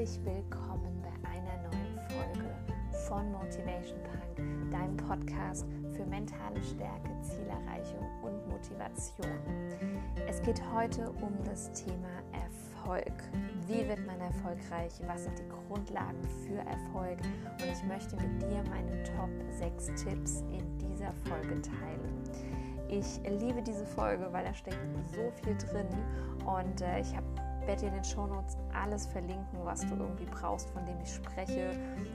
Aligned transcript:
herzlich 0.00 0.24
willkommen 0.24 1.02
bei 1.02 1.28
einer 1.28 1.68
neuen 1.68 1.98
Folge 2.08 2.48
von 3.06 3.30
Motivation 3.32 3.98
Punk, 4.02 4.70
deinem 4.70 4.96
Podcast 4.96 5.66
für 5.94 6.06
mentale 6.06 6.62
Stärke, 6.62 7.10
Zielerreichung 7.20 8.08
und 8.22 8.48
Motivation. 8.48 9.28
Es 10.26 10.40
geht 10.40 10.62
heute 10.72 11.10
um 11.20 11.36
das 11.44 11.70
Thema 11.72 12.08
Erfolg. 12.32 13.12
Wie 13.66 13.86
wird 13.86 14.06
man 14.06 14.18
erfolgreich? 14.22 14.92
Was 15.06 15.24
sind 15.24 15.38
die 15.38 15.48
Grundlagen 15.68 16.22
für 16.46 16.60
Erfolg? 16.60 17.18
Und 17.60 17.70
ich 17.70 17.84
möchte 17.84 18.16
mit 18.16 18.40
dir 18.40 18.64
meine 18.70 19.02
Top 19.02 19.28
6 19.50 20.02
Tipps 20.02 20.44
in 20.50 20.78
dieser 20.78 21.12
Folge 21.28 21.60
teilen. 21.60 22.24
Ich 22.88 23.20
liebe 23.38 23.60
diese 23.60 23.84
Folge, 23.84 24.32
weil 24.32 24.46
da 24.46 24.54
steckt 24.54 24.78
so 25.14 25.30
viel 25.42 25.58
drin 25.58 25.88
und 26.46 26.80
äh, 26.80 27.00
ich 27.00 27.14
habe 27.14 27.26
werde 27.66 27.82
dir 27.82 27.88
in 27.88 27.94
den 27.94 28.04
Shownotes 28.04 28.56
alles 28.72 29.06
verlinken, 29.06 29.58
was 29.64 29.80
du 29.80 29.94
irgendwie 29.94 30.26
brauchst, 30.26 30.70
von 30.70 30.84
dem 30.84 31.00
ich 31.02 31.14
spreche, 31.14 31.70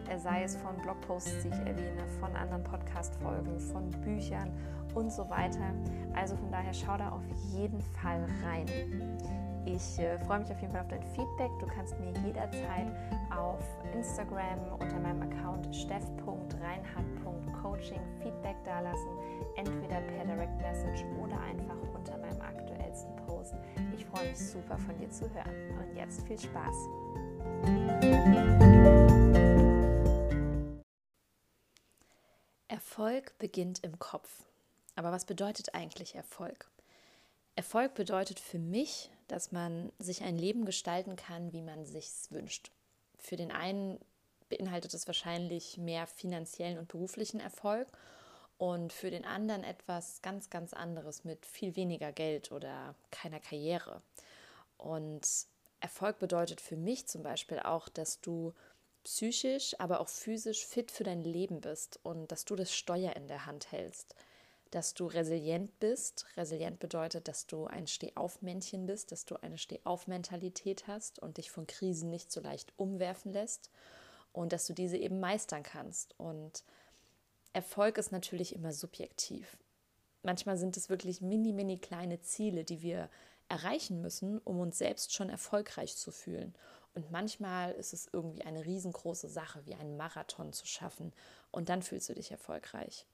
äh, 0.10 0.18
sei 0.18 0.44
es 0.44 0.56
von 0.56 0.78
Blogposts, 0.78 1.44
die 1.44 1.50
ich 1.50 1.60
erwähne, 1.60 2.08
von 2.20 2.34
anderen 2.36 2.64
Podcast-Folgen, 2.64 3.60
von 3.60 3.90
Büchern 4.02 4.52
und 4.94 5.12
so 5.12 5.30
weiter. 5.30 5.74
Also 6.16 6.38
von 6.38 6.52
daher 6.52 6.74
schau 6.74 6.98
da 6.98 7.10
auf 7.10 7.24
jeden 7.54 7.82
Fall 7.82 8.26
rein. 8.44 8.66
Ich 9.66 10.00
äh, 10.00 10.18
freue 10.20 10.40
mich 10.40 10.52
auf 10.52 10.62
jeden 10.62 10.72
Fall 10.72 10.82
auf 10.82 10.88
dein 10.88 11.04
Feedback. 11.04 11.52
Du 11.60 11.66
kannst 11.66 12.00
mir 12.00 12.14
jederzeit 12.26 12.88
auf 13.36 13.60
Instagram 13.94 14.60
unter 14.80 14.98
meinem 15.00 15.24
Account 15.24 15.76
steff.reinhard.coaching 15.76 18.00
Feedback 18.22 18.56
dalassen, 18.64 19.10
entweder 19.56 20.02
per 20.02 20.26
Direct 20.26 20.56
Message 20.62 21.04
oder 21.22 21.40
einfach 21.42 21.78
unter 21.96 22.16
meinem 22.20 22.25
Post. 23.46 23.56
Ich 23.96 24.06
freue 24.06 24.30
mich 24.30 24.40
super 24.40 24.78
von 24.78 24.98
dir 24.98 25.10
zu 25.10 25.32
hören. 25.34 25.78
Und 25.78 25.96
jetzt 25.96 26.26
viel 26.28 26.40
Spaß. 26.40 26.76
Erfolg 32.68 33.38
beginnt 33.38 33.84
im 33.84 34.00
Kopf. 34.00 34.44
Aber 34.96 35.12
was 35.12 35.26
bedeutet 35.26 35.76
eigentlich 35.76 36.16
Erfolg? 36.16 36.70
Erfolg 37.56 37.94
bedeutet 37.94 38.40
für 38.40 38.60
mich, 38.60 39.12
dass 39.28 39.52
man 39.52 39.92
sich 40.00 40.24
ein 40.24 40.38
Leben 40.38 40.66
gestalten 40.66 41.16
kann, 41.16 41.54
wie 41.54 41.62
man 41.62 41.86
sich 41.86 42.10
wünscht. 42.30 42.72
Für 43.18 43.36
den 43.36 43.52
einen 43.52 44.00
beinhaltet 44.50 44.94
es 44.94 45.08
wahrscheinlich 45.08 45.78
mehr 45.78 46.08
finanziellen 46.08 46.78
und 46.78 46.88
beruflichen 46.88 47.40
Erfolg 47.40 47.88
und 48.58 48.94
für 48.94 49.12
den 49.12 49.26
anderen 49.26 49.64
etwas 49.64 50.22
ganz, 50.22 50.50
ganz 50.50 50.74
anderes 50.74 51.24
mit 51.24 51.46
viel 51.46 51.76
weniger 51.76 52.12
Geld 52.12 52.52
oder 52.52 52.96
keiner 53.12 53.40
Karriere. 53.40 54.02
Und 54.78 55.28
Erfolg 55.80 56.20
bedeutet 56.20 56.62
für 56.62 56.78
mich 56.78 57.08
zum 57.08 57.24
Beispiel 57.24 57.60
auch, 57.60 57.90
dass 57.90 58.22
du 58.22 58.54
psychisch, 59.04 59.76
aber 59.80 60.00
auch 60.00 60.10
physisch 60.10 60.66
fit 60.66 60.92
für 60.92 61.04
dein 61.04 61.24
Leben 61.24 61.62
bist 61.62 62.00
und 62.04 62.32
dass 62.32 62.46
du 62.46 62.56
das 62.56 62.74
Steuer 62.74 63.16
in 63.16 63.28
der 63.28 63.46
Hand 63.46 63.72
hältst 63.72 64.16
dass 64.76 64.94
du 64.94 65.08
resilient 65.08 65.80
bist. 65.80 66.26
Resilient 66.36 66.80
bedeutet, 66.80 67.30
dass 67.30 67.48
du 67.48 67.66
ein 67.66 67.88
Stehaufmännchen 67.88 68.86
bist, 68.86 69.14
dass 69.14 69.24
du 69.24 69.42
eine 69.42 69.58
Stehaufmentalität 69.58 70.86
hast 70.86 71.20
und 71.20 71.38
dich 71.38 71.50
von 71.50 71.66
Krisen 71.66 72.10
nicht 72.10 72.30
so 72.30 72.42
leicht 72.42 72.74
umwerfen 72.76 73.32
lässt 73.32 73.70
und 74.34 74.52
dass 74.52 74.68
du 74.68 74.74
diese 74.74 74.98
eben 74.98 75.22
meistern 75.22 75.64
kannst. 75.64 76.20
Und 76.20 76.66
Erfolg 77.56 77.98
ist 77.98 78.12
natürlich 78.12 78.54
immer 78.54 78.74
subjektiv. 78.74 79.58
Manchmal 80.24 80.58
sind 80.58 80.76
es 80.76 80.90
wirklich 80.90 81.22
mini, 81.22 81.54
mini 81.54 81.78
kleine 81.78 82.20
Ziele, 82.20 82.66
die 82.66 82.82
wir 82.82 83.10
erreichen 83.48 84.02
müssen, 84.02 84.40
um 84.40 84.60
uns 84.60 84.78
selbst 84.78 85.14
schon 85.14 85.30
erfolgreich 85.30 85.96
zu 85.96 86.12
fühlen. 86.12 86.54
Und 86.96 87.12
manchmal 87.12 87.72
ist 87.72 87.94
es 87.94 88.10
irgendwie 88.12 88.42
eine 88.42 88.66
riesengroße 88.66 89.30
Sache, 89.30 89.66
wie 89.66 89.76
einen 89.76 89.96
Marathon 89.96 90.52
zu 90.52 90.66
schaffen. 90.66 91.14
Und 91.50 91.70
dann 91.70 91.82
fühlst 91.82 92.10
du 92.10 92.14
dich 92.14 92.30
erfolgreich. 92.30 93.06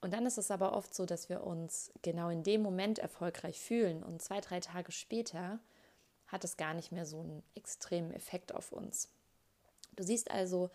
Und 0.00 0.14
dann 0.14 0.24
ist 0.24 0.38
es 0.38 0.50
aber 0.50 0.72
oft 0.72 0.94
so, 0.94 1.04
dass 1.04 1.28
wir 1.28 1.44
uns 1.44 1.92
genau 2.00 2.30
in 2.30 2.42
dem 2.42 2.62
Moment 2.62 2.98
erfolgreich 2.98 3.60
fühlen 3.60 4.02
und 4.02 4.22
zwei, 4.22 4.40
drei 4.40 4.60
Tage 4.60 4.92
später 4.92 5.58
hat 6.26 6.42
es 6.44 6.56
gar 6.56 6.72
nicht 6.72 6.90
mehr 6.90 7.04
so 7.04 7.20
einen 7.20 7.42
extremen 7.54 8.12
Effekt 8.12 8.54
auf 8.54 8.72
uns. 8.72 9.10
Du 9.94 10.02
siehst 10.02 10.30
also, 10.30 10.70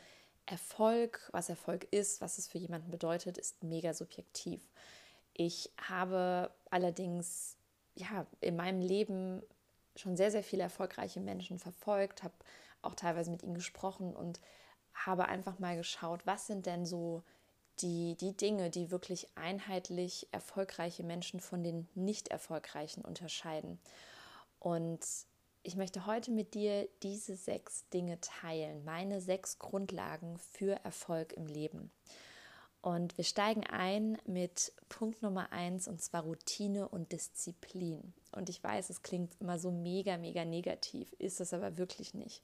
Erfolg, 0.49 1.29
was 1.31 1.49
Erfolg 1.49 1.85
ist, 1.91 2.21
was 2.21 2.37
es 2.39 2.47
für 2.47 2.57
jemanden 2.57 2.89
bedeutet, 2.89 3.37
ist 3.37 3.63
mega 3.63 3.93
subjektiv. 3.93 4.61
Ich 5.33 5.71
habe 5.79 6.51
allerdings 6.71 7.55
ja 7.95 8.25
in 8.41 8.55
meinem 8.55 8.81
Leben 8.81 9.43
schon 9.95 10.17
sehr, 10.17 10.31
sehr 10.31 10.43
viele 10.43 10.63
erfolgreiche 10.63 11.19
Menschen 11.19 11.59
verfolgt, 11.59 12.23
habe 12.23 12.33
auch 12.81 12.95
teilweise 12.95 13.29
mit 13.29 13.43
ihnen 13.43 13.53
gesprochen 13.53 14.15
und 14.15 14.39
habe 14.93 15.27
einfach 15.27 15.59
mal 15.59 15.77
geschaut, 15.77 16.25
was 16.25 16.47
sind 16.47 16.65
denn 16.65 16.85
so 16.85 17.21
die, 17.81 18.15
die 18.15 18.35
Dinge, 18.35 18.69
die 18.69 18.91
wirklich 18.91 19.27
einheitlich 19.35 20.27
erfolgreiche 20.31 21.03
Menschen 21.03 21.39
von 21.39 21.63
den 21.63 21.87
nicht 21.93 22.29
erfolgreichen 22.29 23.05
unterscheiden. 23.05 23.79
Und 24.59 24.99
ich 25.69 25.75
möchte 25.75 26.05
heute 26.07 26.31
mit 26.31 26.55
dir 26.55 26.89
diese 27.03 27.35
sechs 27.35 27.87
Dinge 27.89 28.19
teilen, 28.21 28.83
meine 28.83 29.21
sechs 29.21 29.59
Grundlagen 29.59 30.37
für 30.37 30.83
Erfolg 30.83 31.33
im 31.33 31.45
Leben. 31.45 31.91
Und 32.81 33.17
wir 33.17 33.23
steigen 33.23 33.63
ein 33.65 34.17
mit 34.25 34.73
Punkt 34.89 35.21
Nummer 35.21 35.51
eins 35.51 35.87
und 35.87 36.01
zwar 36.01 36.23
Routine 36.23 36.89
und 36.89 37.11
Disziplin. 37.11 38.13
Und 38.31 38.49
ich 38.49 38.63
weiß, 38.63 38.89
es 38.89 39.03
klingt 39.03 39.35
immer 39.39 39.59
so 39.59 39.69
mega, 39.69 40.17
mega 40.17 40.43
negativ, 40.43 41.13
ist 41.19 41.39
es 41.39 41.53
aber 41.53 41.77
wirklich 41.77 42.13
nicht 42.13 42.41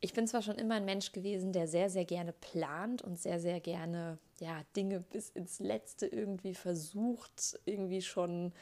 ich 0.00 0.12
bin 0.12 0.26
zwar 0.28 0.42
schon 0.42 0.56
immer 0.56 0.76
ein 0.76 0.84
Mensch 0.84 1.12
gewesen, 1.12 1.52
der 1.52 1.66
sehr, 1.66 1.90
sehr 1.90 2.04
gerne 2.04 2.32
plant 2.32 3.02
und 3.02 3.18
sehr, 3.18 3.40
sehr 3.40 3.60
gerne 3.60 4.18
ja, 4.38 4.62
Dinge 4.76 5.00
bis 5.00 5.30
ins 5.30 5.58
Letzte 5.58 6.06
irgendwie 6.06 6.54
versucht, 6.54 7.58
irgendwie 7.64 8.02
schon 8.02 8.52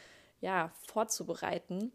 ja, 0.41 0.73
vorzubereiten. 0.87 1.93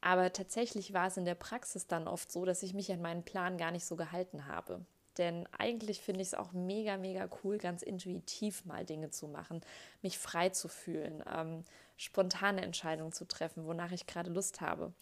Aber 0.00 0.32
tatsächlich 0.32 0.92
war 0.92 1.08
es 1.08 1.16
in 1.16 1.24
der 1.24 1.34
Praxis 1.34 1.86
dann 1.86 2.06
oft 2.06 2.30
so, 2.30 2.44
dass 2.44 2.62
ich 2.62 2.74
mich 2.74 2.92
an 2.92 3.02
meinen 3.02 3.24
Plan 3.24 3.56
gar 3.56 3.70
nicht 3.70 3.84
so 3.84 3.96
gehalten 3.96 4.46
habe. 4.46 4.84
Denn 5.18 5.48
eigentlich 5.56 6.00
finde 6.00 6.20
ich 6.20 6.28
es 6.28 6.34
auch 6.34 6.52
mega, 6.52 6.98
mega 6.98 7.28
cool, 7.42 7.58
ganz 7.58 7.82
intuitiv 7.82 8.64
mal 8.66 8.84
Dinge 8.84 9.10
zu 9.10 9.28
machen, 9.28 9.62
mich 10.02 10.18
frei 10.18 10.50
zu 10.50 10.68
fühlen, 10.68 11.24
ähm, 11.34 11.64
spontane 11.96 12.60
Entscheidungen 12.60 13.12
zu 13.12 13.26
treffen, 13.26 13.66
wonach 13.66 13.92
ich 13.92 14.06
gerade 14.06 14.30
Lust 14.30 14.60
habe. 14.60 14.92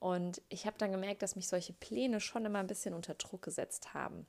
Und 0.00 0.42
ich 0.50 0.66
habe 0.66 0.76
dann 0.76 0.92
gemerkt, 0.92 1.22
dass 1.22 1.36
mich 1.36 1.48
solche 1.48 1.72
Pläne 1.72 2.20
schon 2.20 2.44
immer 2.44 2.58
ein 2.58 2.66
bisschen 2.66 2.92
unter 2.92 3.14
Druck 3.14 3.40
gesetzt 3.40 3.94
haben. 3.94 4.26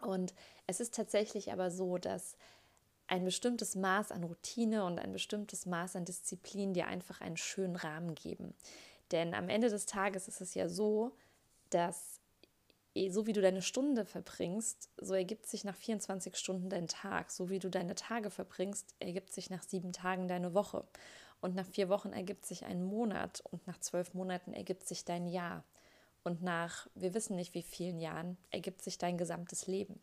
Und 0.00 0.34
es 0.66 0.80
ist 0.80 0.94
tatsächlich 0.94 1.52
aber 1.52 1.70
so, 1.70 1.98
dass 1.98 2.36
ein 3.06 3.24
bestimmtes 3.24 3.76
Maß 3.76 4.10
an 4.10 4.24
Routine 4.24 4.84
und 4.84 4.98
ein 4.98 5.12
bestimmtes 5.12 5.66
Maß 5.66 5.96
an 5.96 6.04
Disziplin 6.04 6.74
dir 6.74 6.86
einfach 6.86 7.20
einen 7.20 7.36
schönen 7.36 7.76
Rahmen 7.76 8.14
geben. 8.14 8.54
Denn 9.12 9.34
am 9.34 9.48
Ende 9.48 9.68
des 9.68 9.86
Tages 9.86 10.26
ist 10.26 10.40
es 10.40 10.54
ja 10.54 10.68
so, 10.68 11.12
dass 11.70 12.20
so 13.08 13.26
wie 13.26 13.32
du 13.32 13.40
deine 13.40 13.62
Stunde 13.62 14.04
verbringst, 14.04 14.90
so 14.98 15.14
ergibt 15.14 15.46
sich 15.46 15.64
nach 15.64 15.76
24 15.76 16.36
Stunden 16.36 16.68
dein 16.68 16.88
Tag. 16.88 17.30
So 17.30 17.48
wie 17.48 17.58
du 17.58 17.70
deine 17.70 17.94
Tage 17.94 18.30
verbringst, 18.30 18.94
ergibt 18.98 19.32
sich 19.32 19.48
nach 19.48 19.62
sieben 19.62 19.92
Tagen 19.92 20.28
deine 20.28 20.52
Woche. 20.52 20.84
Und 21.40 21.54
nach 21.54 21.66
vier 21.66 21.88
Wochen 21.88 22.12
ergibt 22.12 22.44
sich 22.44 22.64
ein 22.64 22.84
Monat 22.84 23.42
und 23.50 23.66
nach 23.66 23.80
zwölf 23.80 24.14
Monaten 24.14 24.52
ergibt 24.52 24.86
sich 24.86 25.04
dein 25.04 25.26
Jahr. 25.26 25.64
Und 26.22 26.42
nach, 26.42 26.86
wir 26.94 27.14
wissen 27.14 27.34
nicht 27.34 27.54
wie 27.54 27.62
vielen 27.62 27.98
Jahren, 27.98 28.36
ergibt 28.50 28.82
sich 28.82 28.98
dein 28.98 29.18
gesamtes 29.18 29.66
Leben. 29.66 30.00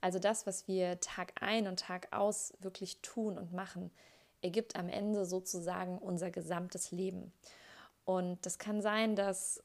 Also 0.00 0.18
das, 0.18 0.46
was 0.46 0.66
wir 0.66 0.98
Tag 1.00 1.34
ein 1.42 1.68
und 1.68 1.78
Tag 1.78 2.08
aus 2.12 2.54
wirklich 2.60 3.00
tun 3.02 3.38
und 3.38 3.52
machen, 3.52 3.90
ergibt 4.42 4.76
am 4.76 4.88
Ende 4.88 5.26
sozusagen 5.26 5.98
unser 5.98 6.30
gesamtes 6.30 6.90
Leben. 6.90 7.32
Und 8.10 8.44
das 8.44 8.58
kann 8.58 8.82
sein, 8.82 9.14
dass 9.14 9.62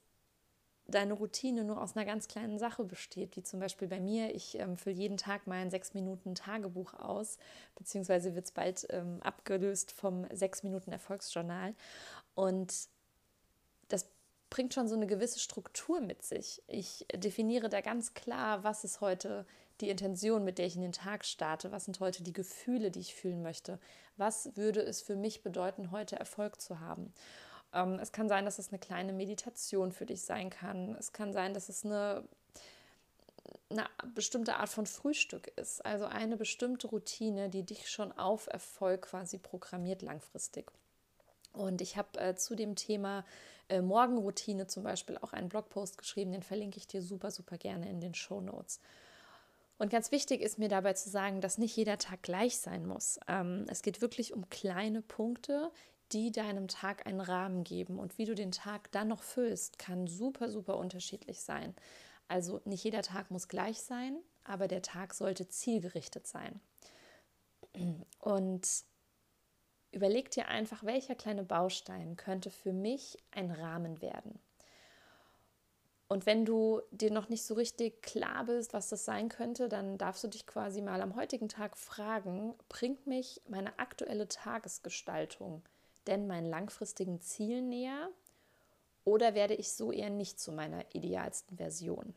deine 0.86 1.14
Routine 1.14 1.64
nur 1.64 1.82
aus 1.82 1.96
einer 1.96 2.06
ganz 2.06 2.28
kleinen 2.28 2.60
Sache 2.60 2.84
besteht, 2.84 3.36
wie 3.36 3.42
zum 3.42 3.60
Beispiel 3.60 3.88
bei 3.88 4.00
mir. 4.00 4.36
Ich 4.36 4.60
ähm, 4.60 4.78
fülle 4.78 4.96
jeden 4.96 5.18
Tag 5.18 5.48
mein 5.48 5.72
sechs 5.72 5.96
Minuten 5.96 6.36
Tagebuch 6.36 6.94
aus, 6.94 7.40
beziehungsweise 7.74 8.36
wird 8.36 8.46
es 8.46 8.52
bald 8.52 8.86
ähm, 8.92 9.20
abgelöst 9.24 9.92
vom 9.92 10.28
sechs 10.32 10.62
Minuten 10.62 10.92
Erfolgsjournal. 10.92 11.74
Und 12.36 12.72
das 13.88 14.08
bringt 14.52 14.76
schon 14.76 14.88
so 14.88 14.94
eine 14.94 15.08
gewisse 15.08 15.40
Struktur 15.40 16.00
mit 16.00 16.22
sich. 16.22 16.62
Ich 16.68 17.08
definiere 17.16 17.68
da 17.68 17.82
ganz 17.82 18.14
klar, 18.14 18.64
was 18.64 18.84
ist 18.84 19.02
heute 19.02 19.48
die 19.82 19.90
Intention, 19.90 20.44
mit 20.44 20.60
der 20.60 20.68
ich 20.68 20.76
in 20.76 20.84
den 20.84 20.92
Tag 20.92 21.26
starte, 21.26 21.72
was 21.72 21.86
sind 21.86 22.00
heute 22.00 22.22
die 22.22 22.32
Gefühle, 22.32 22.92
die 22.92 23.00
ich 23.00 23.16
fühlen 23.16 23.42
möchte, 23.42 23.80
was 24.18 24.56
würde 24.56 24.82
es 24.82 25.02
für 25.02 25.16
mich 25.16 25.42
bedeuten, 25.42 25.90
heute 25.90 26.16
Erfolg 26.16 26.62
zu 26.62 26.80
haben. 26.80 27.12
Ähm, 27.76 28.00
es 28.02 28.12
kann 28.12 28.30
sein, 28.30 28.46
dass 28.46 28.58
es 28.58 28.70
eine 28.70 28.80
kleine 28.80 29.14
Meditation 29.14 29.92
für 29.92 30.06
dich 30.06 30.24
sein 30.24 30.50
kann. 30.50 30.96
Es 30.98 31.12
kann 31.12 31.34
sein, 31.34 31.54
dass 31.54 31.70
es 31.70 31.86
eine, 31.86 32.24
eine 33.70 33.88
bestimmte 34.16 34.56
Art 34.56 34.70
von 34.70 34.88
Frühstück 34.88 35.52
ist. 35.58 35.86
Also 35.86 36.06
eine 36.06 36.38
bestimmte 36.38 36.88
Routine, 36.88 37.50
die 37.50 37.64
dich 37.64 37.90
schon 37.90 38.12
auf 38.14 38.48
Erfolg 38.48 39.04
quasi 39.04 39.38
programmiert 39.38 40.02
langfristig. 40.02 40.72
Und 41.54 41.82
ich 41.82 41.98
habe 41.98 42.20
äh, 42.20 42.36
zu 42.36 42.56
dem 42.56 42.76
Thema 42.76 43.26
äh, 43.70 43.82
Morgenroutine 43.82 44.68
zum 44.68 44.84
Beispiel 44.84 45.18
auch 45.18 45.34
einen 45.34 45.50
Blogpost 45.50 45.98
geschrieben, 45.98 46.32
den 46.32 46.44
verlinke 46.44 46.78
ich 46.78 46.88
dir 46.88 47.02
super, 47.02 47.32
super 47.32 47.58
gerne 47.58 47.90
in 47.90 48.00
den 48.00 48.14
Show 48.14 48.42
Notes. 48.42 48.80
Und 49.78 49.90
ganz 49.90 50.12
wichtig 50.12 50.42
ist 50.42 50.58
mir 50.58 50.70
dabei 50.70 50.94
zu 50.94 51.10
sagen, 51.10 51.42
dass 51.42 51.58
nicht 51.58 51.76
jeder 51.76 51.98
Tag 51.98 52.24
gleich 52.24 52.58
sein 52.60 52.86
muss. 52.86 53.20
Ähm, 53.28 53.66
es 53.68 53.82
geht 53.82 54.02
wirklich 54.02 54.34
um 54.34 54.50
kleine 54.50 55.02
Punkte, 55.02 55.72
die 56.12 56.32
deinem 56.32 56.68
Tag 56.68 57.08
einen 57.08 57.22
Rahmen 57.22 57.64
geben. 57.64 58.00
Und 58.00 58.18
wie 58.18 58.26
du 58.26 58.36
den 58.36 58.52
Tag 58.52 58.92
dann 58.92 59.08
noch 59.08 59.24
füllst, 59.24 59.80
kann 59.80 60.08
super, 60.08 60.50
super 60.50 60.78
unterschiedlich 60.78 61.42
sein. 61.42 61.76
Also 62.28 62.62
nicht 62.66 62.84
jeder 62.84 63.02
Tag 63.02 63.32
muss 63.32 63.48
gleich 63.48 63.82
sein, 63.82 64.18
aber 64.44 64.68
der 64.68 64.82
Tag 64.82 65.14
sollte 65.14 65.48
zielgerichtet 65.48 66.28
sein. 66.28 66.60
Und 68.20 68.68
überleg 69.92 70.32
dir 70.32 70.48
einfach, 70.48 70.84
welcher 70.84 71.16
kleine 71.16 71.44
Baustein 71.44 72.16
könnte 72.16 72.50
für 72.50 72.74
mich 72.74 73.18
ein 73.32 73.52
Rahmen 73.52 74.02
werden. 74.02 74.40
Und 76.08 76.28
wenn 76.28 76.46
du 76.46 76.82
dir 76.92 77.12
noch 77.12 77.30
nicht 77.30 77.44
so 77.44 77.56
richtig 77.56 78.04
klar 78.04 78.46
bist, 78.46 78.74
was 78.74 78.90
das 78.90 79.06
sein 79.06 79.28
könnte, 79.28 79.68
dann 79.68 79.98
darfst 79.98 80.24
du 80.24 80.28
dich 80.28 80.46
quasi 80.46 80.82
mal 80.82 81.02
am 81.02 81.16
heutigen 81.16 81.50
Tag 81.50 81.78
fragen, 81.78 82.54
bringt 82.70 83.08
mich 83.08 83.42
meine 83.48 83.80
aktuelle 83.80 84.28
Tagesgestaltung 84.28 85.64
denn 86.08 86.28
meinen 86.28 86.46
langfristigen 86.46 87.22
Zielen 87.22 87.70
näher 87.70 88.10
oder 89.04 89.36
werde 89.36 89.54
ich 89.54 89.72
so 89.72 89.92
eher 89.92 90.10
nicht 90.10 90.40
zu 90.40 90.52
meiner 90.52 90.84
idealsten 90.94 91.58
Version? 91.58 92.14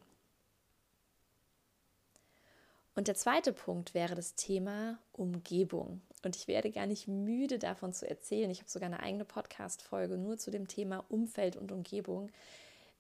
Und 2.94 3.06
der 3.06 3.14
zweite 3.14 3.52
Punkt 3.52 3.94
wäre 3.94 4.16
das 4.16 4.34
Thema 4.34 4.98
Umgebung. 5.12 6.00
Und 6.24 6.34
ich 6.34 6.48
werde 6.48 6.72
gar 6.72 6.86
nicht 6.86 7.06
müde 7.06 7.60
davon 7.60 7.92
zu 7.92 8.08
erzählen. 8.10 8.50
Ich 8.50 8.58
habe 8.58 8.68
sogar 8.68 8.88
eine 8.88 9.00
eigene 9.00 9.24
Podcast-Folge 9.24 10.18
nur 10.18 10.36
zu 10.36 10.50
dem 10.50 10.66
Thema 10.66 11.04
Umfeld 11.08 11.54
und 11.54 11.70
Umgebung. 11.70 12.32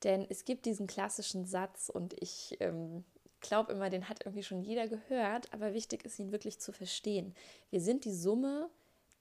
Denn 0.04 0.24
es 0.28 0.44
gibt 0.44 0.66
diesen 0.66 0.86
klassischen 0.86 1.46
Satz 1.46 1.88
und 1.88 2.14
ich 2.22 2.56
ähm, 2.60 3.04
glaube 3.40 3.72
immer, 3.72 3.90
den 3.90 4.08
hat 4.08 4.24
irgendwie 4.24 4.44
schon 4.44 4.62
jeder 4.62 4.86
gehört, 4.86 5.52
aber 5.52 5.74
wichtig 5.74 6.04
ist 6.04 6.18
ihn 6.18 6.30
wirklich 6.30 6.60
zu 6.60 6.70
verstehen. 6.70 7.34
Wir 7.70 7.80
sind 7.80 8.04
die 8.04 8.14
Summe 8.14 8.70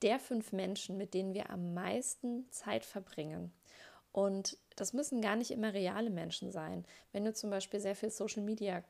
der 0.02 0.20
fünf 0.20 0.52
Menschen, 0.52 0.98
mit 0.98 1.14
denen 1.14 1.34
wir 1.34 1.50
am 1.50 1.74
meisten 1.74 2.50
Zeit 2.52 2.86
verbringen. 2.86 3.52
Und 4.12 4.58
das 4.76 4.94
müssen 4.94 5.22
gar 5.22 5.36
nicht 5.36 5.52
immer 5.52 5.74
reale 5.74 6.10
Menschen 6.10 6.52
sein. 6.52 6.86
Wenn 7.12 7.26
du 7.26 7.34
zum 7.34 7.50
Beispiel 7.50 7.80
sehr 7.80 7.96
viel 7.96 8.10
Social 8.10 8.42
Media 8.42 8.84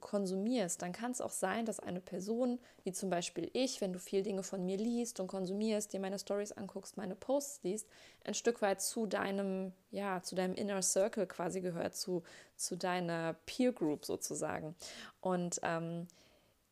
konsumierst, 0.00 0.82
dann 0.82 0.92
kann 0.92 1.10
es 1.10 1.20
auch 1.20 1.30
sein, 1.30 1.64
dass 1.64 1.80
eine 1.80 2.00
Person, 2.00 2.58
wie 2.84 2.92
zum 2.92 3.10
Beispiel 3.10 3.50
ich, 3.52 3.80
wenn 3.80 3.92
du 3.92 3.98
viel 3.98 4.22
Dinge 4.22 4.42
von 4.42 4.64
mir 4.64 4.76
liest 4.76 5.20
und 5.20 5.26
konsumierst, 5.26 5.92
dir 5.92 6.00
meine 6.00 6.18
Stories 6.18 6.52
anguckst, 6.52 6.96
meine 6.96 7.14
Posts 7.14 7.62
liest, 7.62 7.88
ein 8.24 8.34
Stück 8.34 8.62
weit 8.62 8.80
zu 8.80 9.06
deinem, 9.06 9.72
ja, 9.90 10.22
zu 10.22 10.34
deinem 10.34 10.54
Inner 10.54 10.82
Circle 10.82 11.26
quasi 11.26 11.60
gehört, 11.60 11.94
zu, 11.94 12.22
zu 12.56 12.76
deiner 12.76 13.36
Peer 13.46 13.72
Group 13.72 14.04
sozusagen. 14.04 14.74
Und 15.20 15.60
ähm, 15.62 16.08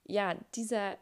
ja, 0.06 0.36
dieser 0.54 0.96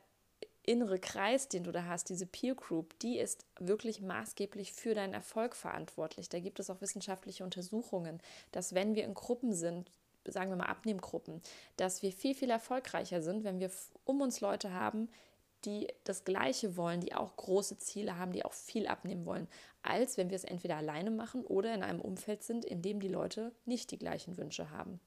innere 0.67 0.99
Kreis, 0.99 1.49
den 1.49 1.65
du 1.65 1.73
da 1.73 1.85
hast, 1.85 2.09
diese 2.09 2.27
Peer 2.27 2.55
Group, 2.55 2.99
die 3.01 3.19
ist 3.19 3.45
wirklich 3.59 4.01
maßgeblich 4.01 4.73
für 4.73 4.95
deinen 4.95 5.15
Erfolg 5.15 5.55
verantwortlich. 5.55 6.29
Da 6.29 6.41
gibt 6.41 6.59
es 6.59 6.71
auch 6.71 6.81
wissenschaftliche 6.81 7.45
Untersuchungen, 7.45 8.21
dass 8.53 8.75
wenn 8.75 8.95
wir 8.95 9.05
in 9.05 9.15
Gruppen 9.15 9.53
sind, 9.53 9.91
sagen 10.27 10.51
wir 10.51 10.57
mal 10.57 10.67
Abnehmgruppen, 10.67 11.43
dass 11.77 12.03
wir 12.03 12.13
viel, 12.13 12.35
viel 12.35 12.51
erfolgreicher 12.51 13.21
sind, 13.23 13.45
wenn 13.45 13.61
wir 13.61 13.71
um 14.05 14.21
uns 14.23 14.41
Leute 14.41 14.73
haben, 14.73 15.09
die 15.65 15.89
das 16.05 16.25
Gleiche 16.25 16.77
wollen, 16.77 17.01
die 17.01 17.15
auch 17.15 17.37
große 17.37 17.79
Ziele 17.79 18.19
haben, 18.19 18.33
die 18.33 18.45
auch 18.45 18.53
viel 18.53 18.87
abnehmen 18.87 19.25
wollen, 19.27 19.49
als 19.83 20.17
wenn 20.17 20.31
wir 20.31 20.37
es 20.37 20.45
entweder 20.45 20.77
alleine 20.77 21.11
machen 21.11 21.45
oder 21.45 21.75
in 21.75 21.83
einem 21.83 22.01
Umfeld 22.01 22.43
sind, 22.43 22.65
in 22.65 22.83
dem 22.83 23.01
die 23.01 23.09
Leute 23.09 23.53
nicht 23.65 23.91
die 23.91 23.99
gleichen 23.99 24.37
Wünsche 24.37 24.71
haben. 24.71 25.01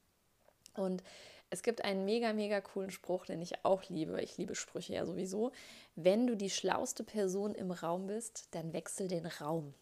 Und 0.75 1.03
es 1.49 1.63
gibt 1.63 1.83
einen 1.83 2.05
mega, 2.05 2.33
mega 2.33 2.61
coolen 2.61 2.91
Spruch, 2.91 3.25
den 3.25 3.41
ich 3.41 3.63
auch 3.63 3.83
liebe. 3.89 4.21
Ich 4.21 4.37
liebe 4.37 4.55
Sprüche 4.55 4.93
ja 4.93 5.05
sowieso. 5.05 5.51
Wenn 5.95 6.27
du 6.27 6.35
die 6.35 6.49
schlauste 6.49 7.03
Person 7.03 7.55
im 7.55 7.71
Raum 7.71 8.07
bist, 8.07 8.47
dann 8.51 8.73
wechsel 8.73 9.07
den 9.07 9.25
Raum, 9.25 9.73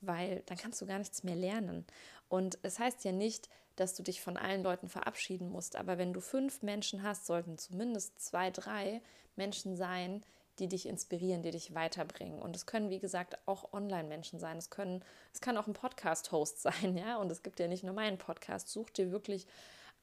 weil 0.00 0.42
dann 0.46 0.58
kannst 0.58 0.80
du 0.80 0.86
gar 0.86 0.98
nichts 0.98 1.22
mehr 1.22 1.36
lernen. 1.36 1.86
Und 2.28 2.58
es 2.62 2.78
heißt 2.78 3.04
ja 3.04 3.12
nicht, 3.12 3.48
dass 3.76 3.94
du 3.94 4.02
dich 4.02 4.20
von 4.20 4.36
allen 4.36 4.62
Leuten 4.62 4.88
verabschieden 4.88 5.50
musst, 5.50 5.76
aber 5.76 5.98
wenn 5.98 6.12
du 6.12 6.20
fünf 6.20 6.62
Menschen 6.62 7.02
hast, 7.02 7.26
sollten 7.26 7.58
zumindest 7.58 8.20
zwei, 8.20 8.50
drei 8.50 9.00
Menschen 9.36 9.76
sein, 9.76 10.22
die 10.58 10.68
dich 10.68 10.86
inspirieren, 10.86 11.42
die 11.42 11.50
dich 11.50 11.74
weiterbringen. 11.74 12.40
Und 12.40 12.54
es 12.54 12.66
können, 12.66 12.90
wie 12.90 13.00
gesagt, 13.00 13.36
auch 13.46 13.72
Online-Menschen 13.72 14.38
sein. 14.38 14.56
Es, 14.56 14.70
können, 14.70 15.04
es 15.32 15.40
kann 15.40 15.56
auch 15.56 15.66
ein 15.66 15.72
Podcast-Host 15.72 16.62
sein, 16.62 16.96
ja. 16.96 17.16
Und 17.16 17.32
es 17.32 17.42
gibt 17.42 17.58
ja 17.58 17.66
nicht 17.66 17.82
nur 17.82 17.94
meinen 17.94 18.18
Podcast. 18.18 18.68
Such 18.68 18.90
dir 18.90 19.10
wirklich 19.10 19.46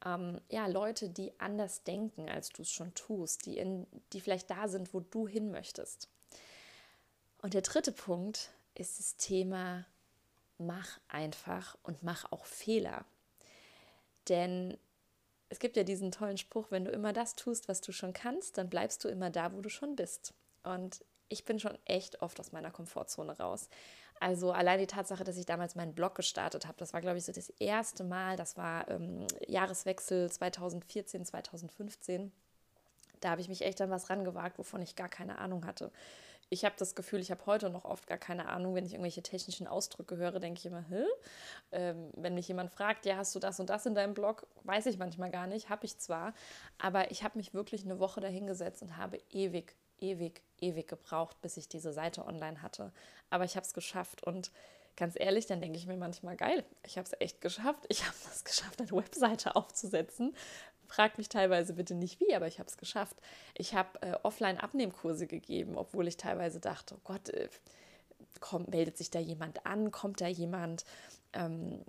ähm, 0.04 0.40
ja, 0.48 0.66
Leute, 0.66 1.08
die 1.08 1.32
anders 1.38 1.84
denken, 1.84 2.28
als 2.28 2.50
du 2.50 2.62
es 2.62 2.70
schon 2.70 2.94
tust, 2.94 3.46
die, 3.46 3.58
in, 3.58 3.86
die 4.12 4.20
vielleicht 4.20 4.50
da 4.50 4.68
sind, 4.68 4.92
wo 4.94 5.00
du 5.00 5.28
hin 5.28 5.50
möchtest. 5.50 6.08
Und 7.40 7.54
der 7.54 7.62
dritte 7.62 7.92
Punkt 7.92 8.50
ist 8.74 8.98
das 8.98 9.16
Thema, 9.16 9.84
mach 10.58 10.98
einfach 11.08 11.76
und 11.82 12.02
mach 12.02 12.30
auch 12.30 12.46
Fehler. 12.46 13.04
Denn 14.28 14.76
es 15.48 15.58
gibt 15.58 15.76
ja 15.76 15.82
diesen 15.82 16.12
tollen 16.12 16.38
Spruch, 16.38 16.70
wenn 16.70 16.84
du 16.84 16.90
immer 16.90 17.12
das 17.12 17.34
tust, 17.34 17.68
was 17.68 17.80
du 17.80 17.92
schon 17.92 18.12
kannst, 18.12 18.58
dann 18.58 18.70
bleibst 18.70 19.04
du 19.04 19.08
immer 19.08 19.30
da, 19.30 19.52
wo 19.52 19.60
du 19.60 19.68
schon 19.68 19.96
bist. 19.96 20.32
Und 20.62 21.04
ich 21.28 21.44
bin 21.44 21.58
schon 21.58 21.76
echt 21.84 22.22
oft 22.22 22.38
aus 22.40 22.52
meiner 22.52 22.70
Komfortzone 22.70 23.36
raus. 23.38 23.68
Also 24.22 24.52
allein 24.52 24.78
die 24.78 24.86
Tatsache, 24.86 25.24
dass 25.24 25.36
ich 25.36 25.46
damals 25.46 25.74
meinen 25.74 25.94
Blog 25.94 26.14
gestartet 26.14 26.68
habe, 26.68 26.78
das 26.78 26.92
war, 26.92 27.00
glaube 27.00 27.18
ich, 27.18 27.24
so 27.24 27.32
das 27.32 27.50
erste 27.58 28.04
Mal, 28.04 28.36
das 28.36 28.56
war 28.56 28.88
ähm, 28.88 29.26
Jahreswechsel 29.48 30.30
2014, 30.30 31.24
2015. 31.24 32.30
Da 33.20 33.30
habe 33.30 33.40
ich 33.40 33.48
mich 33.48 33.62
echt 33.62 33.80
an 33.80 33.90
was 33.90 34.10
rangewagt, 34.10 34.60
wovon 34.60 34.80
ich 34.80 34.94
gar 34.94 35.08
keine 35.08 35.38
Ahnung 35.38 35.66
hatte. 35.66 35.90
Ich 36.50 36.64
habe 36.64 36.76
das 36.78 36.94
Gefühl, 36.94 37.18
ich 37.18 37.32
habe 37.32 37.44
heute 37.46 37.68
noch 37.68 37.84
oft 37.84 38.06
gar 38.06 38.16
keine 38.16 38.46
Ahnung, 38.46 38.76
wenn 38.76 38.86
ich 38.86 38.92
irgendwelche 38.92 39.24
technischen 39.24 39.66
Ausdrücke 39.66 40.16
höre, 40.16 40.38
denke 40.38 40.60
ich 40.60 40.66
immer, 40.66 40.84
Hä? 40.88 41.02
Ähm, 41.72 42.10
wenn 42.14 42.34
mich 42.34 42.46
jemand 42.46 42.70
fragt, 42.70 43.06
ja, 43.06 43.16
hast 43.16 43.34
du 43.34 43.40
das 43.40 43.58
und 43.58 43.70
das 43.70 43.86
in 43.86 43.96
deinem 43.96 44.14
Blog, 44.14 44.46
weiß 44.62 44.86
ich 44.86 44.98
manchmal 44.98 45.32
gar 45.32 45.48
nicht, 45.48 45.68
habe 45.68 45.84
ich 45.84 45.98
zwar, 45.98 46.32
aber 46.78 47.10
ich 47.10 47.24
habe 47.24 47.38
mich 47.38 47.54
wirklich 47.54 47.84
eine 47.84 47.98
Woche 47.98 48.20
dahingesetzt 48.20 48.82
und 48.82 48.96
habe 48.98 49.18
ewig 49.30 49.74
ewig, 50.02 50.42
ewig 50.60 50.88
gebraucht, 50.88 51.40
bis 51.40 51.56
ich 51.56 51.68
diese 51.68 51.92
Seite 51.92 52.26
online 52.26 52.60
hatte. 52.60 52.92
Aber 53.30 53.44
ich 53.44 53.56
habe 53.56 53.64
es 53.64 53.72
geschafft 53.72 54.22
und 54.24 54.50
ganz 54.96 55.14
ehrlich, 55.18 55.46
dann 55.46 55.60
denke 55.60 55.78
ich 55.78 55.86
mir 55.86 55.96
manchmal, 55.96 56.36
geil, 56.36 56.64
ich 56.84 56.98
habe 56.98 57.06
es 57.06 57.18
echt 57.20 57.40
geschafft. 57.40 57.84
Ich 57.88 58.04
habe 58.04 58.16
es 58.30 58.44
geschafft, 58.44 58.80
eine 58.80 58.90
Webseite 58.90 59.56
aufzusetzen. 59.56 60.34
Frag 60.86 61.16
mich 61.16 61.28
teilweise 61.30 61.72
bitte 61.72 61.94
nicht 61.94 62.20
wie, 62.20 62.34
aber 62.34 62.46
ich 62.46 62.58
habe 62.58 62.68
es 62.68 62.76
geschafft. 62.76 63.16
Ich 63.56 63.74
habe 63.74 64.02
äh, 64.02 64.18
Offline-Abnehmkurse 64.22 65.26
gegeben, 65.26 65.78
obwohl 65.78 66.06
ich 66.06 66.18
teilweise 66.18 66.60
dachte, 66.60 66.96
oh 66.96 67.00
Gott, 67.04 67.30
äh, 67.30 67.48
komm, 68.40 68.66
meldet 68.68 68.98
sich 68.98 69.10
da 69.10 69.18
jemand 69.18 69.64
an? 69.64 69.90
Kommt 69.90 70.20
da 70.20 70.26
jemand? 70.26 70.84
Ähm, 71.32 71.82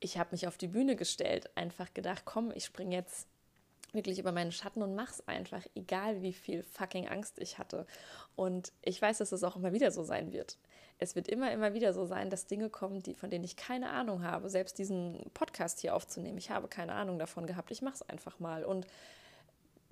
ich 0.00 0.18
habe 0.18 0.30
mich 0.32 0.48
auf 0.48 0.56
die 0.56 0.68
Bühne 0.68 0.96
gestellt, 0.96 1.50
einfach 1.56 1.92
gedacht, 1.94 2.22
komm, 2.24 2.50
ich 2.54 2.64
springe 2.64 2.96
jetzt 2.96 3.28
wirklich 3.92 4.18
über 4.18 4.32
meinen 4.32 4.52
Schatten 4.52 4.82
und 4.82 4.94
mach's 4.94 5.22
einfach, 5.26 5.64
egal 5.74 6.22
wie 6.22 6.32
viel 6.32 6.62
fucking 6.62 7.08
Angst 7.08 7.38
ich 7.38 7.58
hatte. 7.58 7.86
Und 8.36 8.72
ich 8.82 9.00
weiß, 9.00 9.18
dass 9.18 9.32
es 9.32 9.44
auch 9.44 9.56
immer 9.56 9.72
wieder 9.72 9.90
so 9.90 10.02
sein 10.02 10.32
wird. 10.32 10.58
Es 10.98 11.14
wird 11.14 11.28
immer, 11.28 11.52
immer 11.52 11.74
wieder 11.74 11.92
so 11.92 12.04
sein, 12.04 12.28
dass 12.28 12.46
Dinge 12.46 12.70
kommen, 12.70 13.02
die, 13.02 13.14
von 13.14 13.30
denen 13.30 13.44
ich 13.44 13.56
keine 13.56 13.90
Ahnung 13.90 14.24
habe. 14.24 14.50
Selbst 14.50 14.78
diesen 14.78 15.30
Podcast 15.32 15.80
hier 15.80 15.94
aufzunehmen, 15.94 16.38
ich 16.38 16.50
habe 16.50 16.68
keine 16.68 16.92
Ahnung 16.92 17.18
davon 17.18 17.46
gehabt. 17.46 17.70
Ich 17.70 17.82
mach's 17.82 18.02
einfach 18.02 18.40
mal. 18.40 18.64
Und 18.64 18.86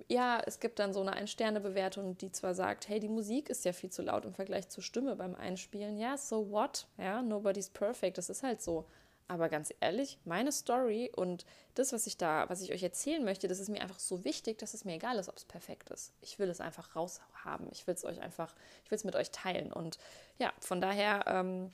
ja, 0.08 0.42
es 0.44 0.60
gibt 0.60 0.78
dann 0.78 0.92
so 0.92 1.00
eine 1.00 1.12
Ein-Sterne-Bewertung, 1.12 2.18
die 2.18 2.30
zwar 2.30 2.54
sagt, 2.54 2.88
hey, 2.88 3.00
die 3.00 3.08
Musik 3.08 3.48
ist 3.48 3.64
ja 3.64 3.72
viel 3.72 3.90
zu 3.90 4.02
laut 4.02 4.24
im 4.24 4.34
Vergleich 4.34 4.68
zur 4.68 4.82
Stimme 4.82 5.16
beim 5.16 5.34
Einspielen. 5.34 5.96
Ja, 5.96 6.18
so 6.18 6.50
what? 6.50 6.86
Ja, 6.98 7.22
nobody's 7.22 7.70
perfect. 7.70 8.18
Das 8.18 8.28
ist 8.28 8.42
halt 8.42 8.60
so. 8.60 8.86
Aber 9.28 9.48
ganz 9.48 9.74
ehrlich, 9.80 10.18
meine 10.24 10.52
Story 10.52 11.10
und 11.14 11.44
das, 11.74 11.92
was 11.92 12.06
ich 12.06 12.16
da, 12.16 12.48
was 12.48 12.60
ich 12.60 12.72
euch 12.72 12.82
erzählen 12.82 13.24
möchte, 13.24 13.48
das 13.48 13.58
ist 13.58 13.68
mir 13.68 13.80
einfach 13.80 13.98
so 13.98 14.24
wichtig, 14.24 14.58
dass 14.58 14.72
es 14.72 14.84
mir 14.84 14.94
egal 14.94 15.18
ist, 15.18 15.28
ob 15.28 15.36
es 15.36 15.44
perfekt 15.44 15.90
ist. 15.90 16.12
Ich 16.20 16.38
will 16.38 16.48
es 16.48 16.60
einfach 16.60 16.94
raushaben. 16.94 17.68
Ich 17.72 17.86
will 17.86 17.94
es 17.94 18.04
euch 18.04 18.20
einfach, 18.20 18.54
ich 18.84 18.90
will 18.90 18.96
es 18.96 19.04
mit 19.04 19.16
euch 19.16 19.32
teilen. 19.32 19.72
Und 19.72 19.98
ja, 20.38 20.52
von 20.60 20.80
daher 20.80 21.24
ähm, 21.26 21.72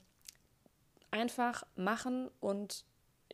einfach 1.11 1.63
machen 1.75 2.31
und 2.39 2.85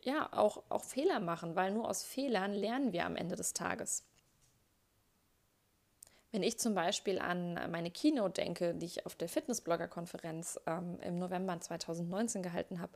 ja, 0.02 0.28
auch, 0.32 0.62
auch 0.68 0.84
Fehler 0.84 1.20
machen, 1.20 1.56
weil 1.56 1.72
nur 1.72 1.88
aus 1.88 2.04
Fehlern 2.04 2.52
lernen 2.52 2.92
wir 2.92 3.06
am 3.06 3.16
Ende 3.16 3.36
des 3.36 3.54
Tages. 3.54 4.04
Wenn 6.30 6.42
ich 6.42 6.58
zum 6.58 6.74
Beispiel 6.74 7.18
an 7.18 7.58
meine 7.70 7.90
Keynote 7.90 8.40
denke, 8.42 8.74
die 8.74 8.86
ich 8.86 9.04
auf 9.06 9.16
der 9.16 9.28
Fitnessblogger-Konferenz 9.28 10.60
ähm, 10.66 10.98
im 11.00 11.18
November 11.18 11.58
2019 11.58 12.42
gehalten 12.42 12.80
habe, 12.80 12.92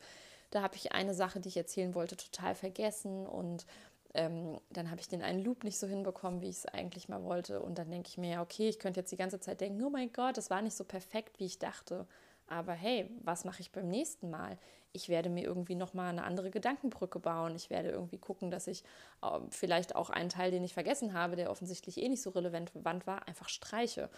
da 0.54 0.62
habe 0.62 0.76
ich 0.76 0.92
eine 0.92 1.14
Sache, 1.14 1.40
die 1.40 1.48
ich 1.48 1.56
erzählen 1.56 1.94
wollte, 1.94 2.16
total 2.16 2.54
vergessen 2.54 3.26
und 3.26 3.66
ähm, 4.14 4.60
dann 4.70 4.90
habe 4.90 5.00
ich 5.00 5.08
den 5.08 5.22
einen 5.22 5.42
Loop 5.42 5.64
nicht 5.64 5.78
so 5.78 5.88
hinbekommen, 5.88 6.40
wie 6.40 6.48
ich 6.48 6.58
es 6.58 6.66
eigentlich 6.66 7.08
mal 7.08 7.24
wollte. 7.24 7.60
Und 7.60 7.78
dann 7.78 7.90
denke 7.90 8.08
ich 8.08 8.16
mir, 8.16 8.40
okay, 8.40 8.68
ich 8.68 8.78
könnte 8.78 9.00
jetzt 9.00 9.10
die 9.10 9.16
ganze 9.16 9.40
Zeit 9.40 9.60
denken, 9.60 9.82
oh 9.84 9.90
mein 9.90 10.12
Gott, 10.12 10.36
das 10.36 10.50
war 10.50 10.62
nicht 10.62 10.76
so 10.76 10.84
perfekt, 10.84 11.40
wie 11.40 11.46
ich 11.46 11.58
dachte. 11.58 12.06
Aber 12.46 12.72
hey, 12.72 13.10
was 13.24 13.44
mache 13.44 13.60
ich 13.60 13.72
beim 13.72 13.88
nächsten 13.88 14.30
Mal? 14.30 14.56
Ich 14.92 15.08
werde 15.08 15.30
mir 15.30 15.42
irgendwie 15.42 15.74
nochmal 15.74 16.10
eine 16.10 16.22
andere 16.22 16.50
Gedankenbrücke 16.50 17.18
bauen. 17.18 17.56
Ich 17.56 17.70
werde 17.70 17.88
irgendwie 17.90 18.18
gucken, 18.18 18.52
dass 18.52 18.68
ich 18.68 18.84
äh, 19.22 19.40
vielleicht 19.50 19.96
auch 19.96 20.10
einen 20.10 20.28
Teil, 20.28 20.52
den 20.52 20.62
ich 20.62 20.74
vergessen 20.74 21.12
habe, 21.12 21.34
der 21.34 21.50
offensichtlich 21.50 22.00
eh 22.00 22.08
nicht 22.08 22.22
so 22.22 22.30
relevant 22.30 22.72
war, 23.06 23.26
einfach 23.26 23.48
streiche. 23.48 24.10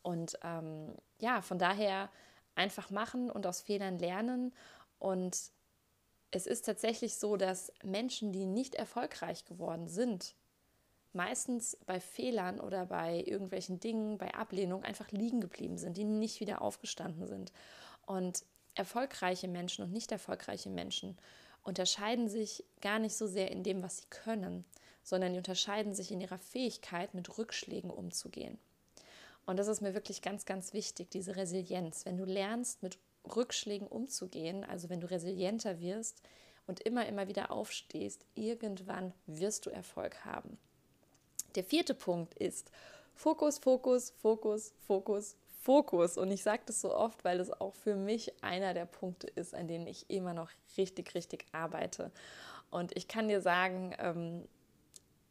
Und 0.00 0.38
ähm, 0.42 0.94
ja, 1.20 1.42
von 1.42 1.58
daher 1.58 2.08
einfach 2.54 2.90
machen 2.90 3.30
und 3.30 3.46
aus 3.46 3.60
Fehlern 3.60 3.98
lernen. 3.98 4.54
Und 4.98 5.52
es 6.32 6.46
ist 6.46 6.64
tatsächlich 6.64 7.16
so, 7.16 7.36
dass 7.36 7.72
Menschen, 7.84 8.32
die 8.32 8.46
nicht 8.46 8.74
erfolgreich 8.74 9.44
geworden 9.44 9.86
sind, 9.86 10.34
meistens 11.12 11.76
bei 11.86 12.00
Fehlern 12.00 12.58
oder 12.58 12.86
bei 12.86 13.22
irgendwelchen 13.26 13.80
Dingen, 13.80 14.16
bei 14.16 14.32
Ablehnung 14.34 14.82
einfach 14.82 15.10
liegen 15.10 15.42
geblieben 15.42 15.76
sind, 15.76 15.96
die 15.98 16.04
nicht 16.04 16.40
wieder 16.40 16.62
aufgestanden 16.62 17.26
sind. 17.26 17.52
Und 18.06 18.44
erfolgreiche 18.74 19.46
Menschen 19.46 19.84
und 19.84 19.92
nicht 19.92 20.10
erfolgreiche 20.10 20.70
Menschen 20.70 21.18
unterscheiden 21.64 22.28
sich 22.28 22.64
gar 22.80 22.98
nicht 22.98 23.14
so 23.14 23.26
sehr 23.26 23.50
in 23.50 23.62
dem, 23.62 23.82
was 23.82 23.98
sie 23.98 24.06
können, 24.08 24.64
sondern 25.02 25.32
die 25.32 25.38
unterscheiden 25.38 25.94
sich 25.94 26.10
in 26.10 26.20
ihrer 26.22 26.38
Fähigkeit, 26.38 27.12
mit 27.12 27.36
Rückschlägen 27.36 27.90
umzugehen. 27.90 28.58
Und 29.44 29.58
das 29.58 29.68
ist 29.68 29.82
mir 29.82 29.92
wirklich 29.92 30.22
ganz, 30.22 30.46
ganz 30.46 30.72
wichtig, 30.72 31.10
diese 31.10 31.36
Resilienz. 31.36 32.06
Wenn 32.06 32.16
du 32.16 32.24
lernst, 32.24 32.82
mit 32.82 32.98
Rückschlägen 33.24 33.86
umzugehen, 33.86 34.64
also 34.64 34.88
wenn 34.90 35.00
du 35.00 35.10
resilienter 35.10 35.80
wirst 35.80 36.22
und 36.66 36.80
immer, 36.80 37.06
immer 37.06 37.28
wieder 37.28 37.50
aufstehst, 37.50 38.24
irgendwann 38.34 39.12
wirst 39.26 39.66
du 39.66 39.70
Erfolg 39.70 40.24
haben. 40.24 40.58
Der 41.54 41.64
vierte 41.64 41.94
Punkt 41.94 42.34
ist 42.34 42.70
Fokus, 43.14 43.58
Fokus, 43.58 44.10
Fokus, 44.22 44.72
Fokus, 44.86 45.36
Fokus. 45.62 46.16
Und 46.18 46.30
ich 46.30 46.42
sage 46.42 46.62
das 46.66 46.80
so 46.80 46.94
oft, 46.94 47.24
weil 47.24 47.38
das 47.38 47.52
auch 47.52 47.74
für 47.74 47.94
mich 47.94 48.32
einer 48.42 48.74
der 48.74 48.86
Punkte 48.86 49.26
ist, 49.28 49.54
an 49.54 49.68
denen 49.68 49.86
ich 49.86 50.10
immer 50.10 50.34
noch 50.34 50.50
richtig, 50.76 51.14
richtig 51.14 51.46
arbeite. 51.52 52.10
Und 52.70 52.96
ich 52.96 53.06
kann 53.06 53.28
dir 53.28 53.40
sagen, 53.40 53.94
ähm, 53.98 54.48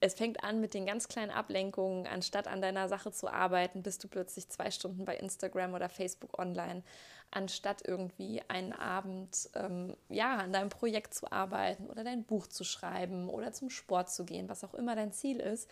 es 0.01 0.15
fängt 0.15 0.43
an 0.43 0.59
mit 0.59 0.73
den 0.73 0.87
ganz 0.87 1.07
kleinen 1.07 1.31
Ablenkungen. 1.31 2.07
Anstatt 2.07 2.47
an 2.47 2.61
deiner 2.61 2.89
Sache 2.89 3.11
zu 3.11 3.27
arbeiten, 3.27 3.83
bist 3.83 4.03
du 4.03 4.07
plötzlich 4.07 4.49
zwei 4.49 4.71
Stunden 4.71 5.05
bei 5.05 5.15
Instagram 5.15 5.75
oder 5.75 5.89
Facebook 5.89 6.37
online. 6.39 6.81
Anstatt 7.29 7.87
irgendwie 7.87 8.41
einen 8.47 8.73
Abend 8.73 9.49
ähm, 9.53 9.95
ja, 10.09 10.37
an 10.37 10.51
deinem 10.51 10.69
Projekt 10.69 11.13
zu 11.13 11.31
arbeiten 11.31 11.85
oder 11.87 12.03
dein 12.03 12.23
Buch 12.23 12.47
zu 12.47 12.63
schreiben 12.63 13.29
oder 13.29 13.53
zum 13.53 13.69
Sport 13.69 14.09
zu 14.09 14.25
gehen, 14.25 14.49
was 14.49 14.63
auch 14.63 14.73
immer 14.73 14.95
dein 14.95 15.13
Ziel 15.13 15.39
ist, 15.39 15.69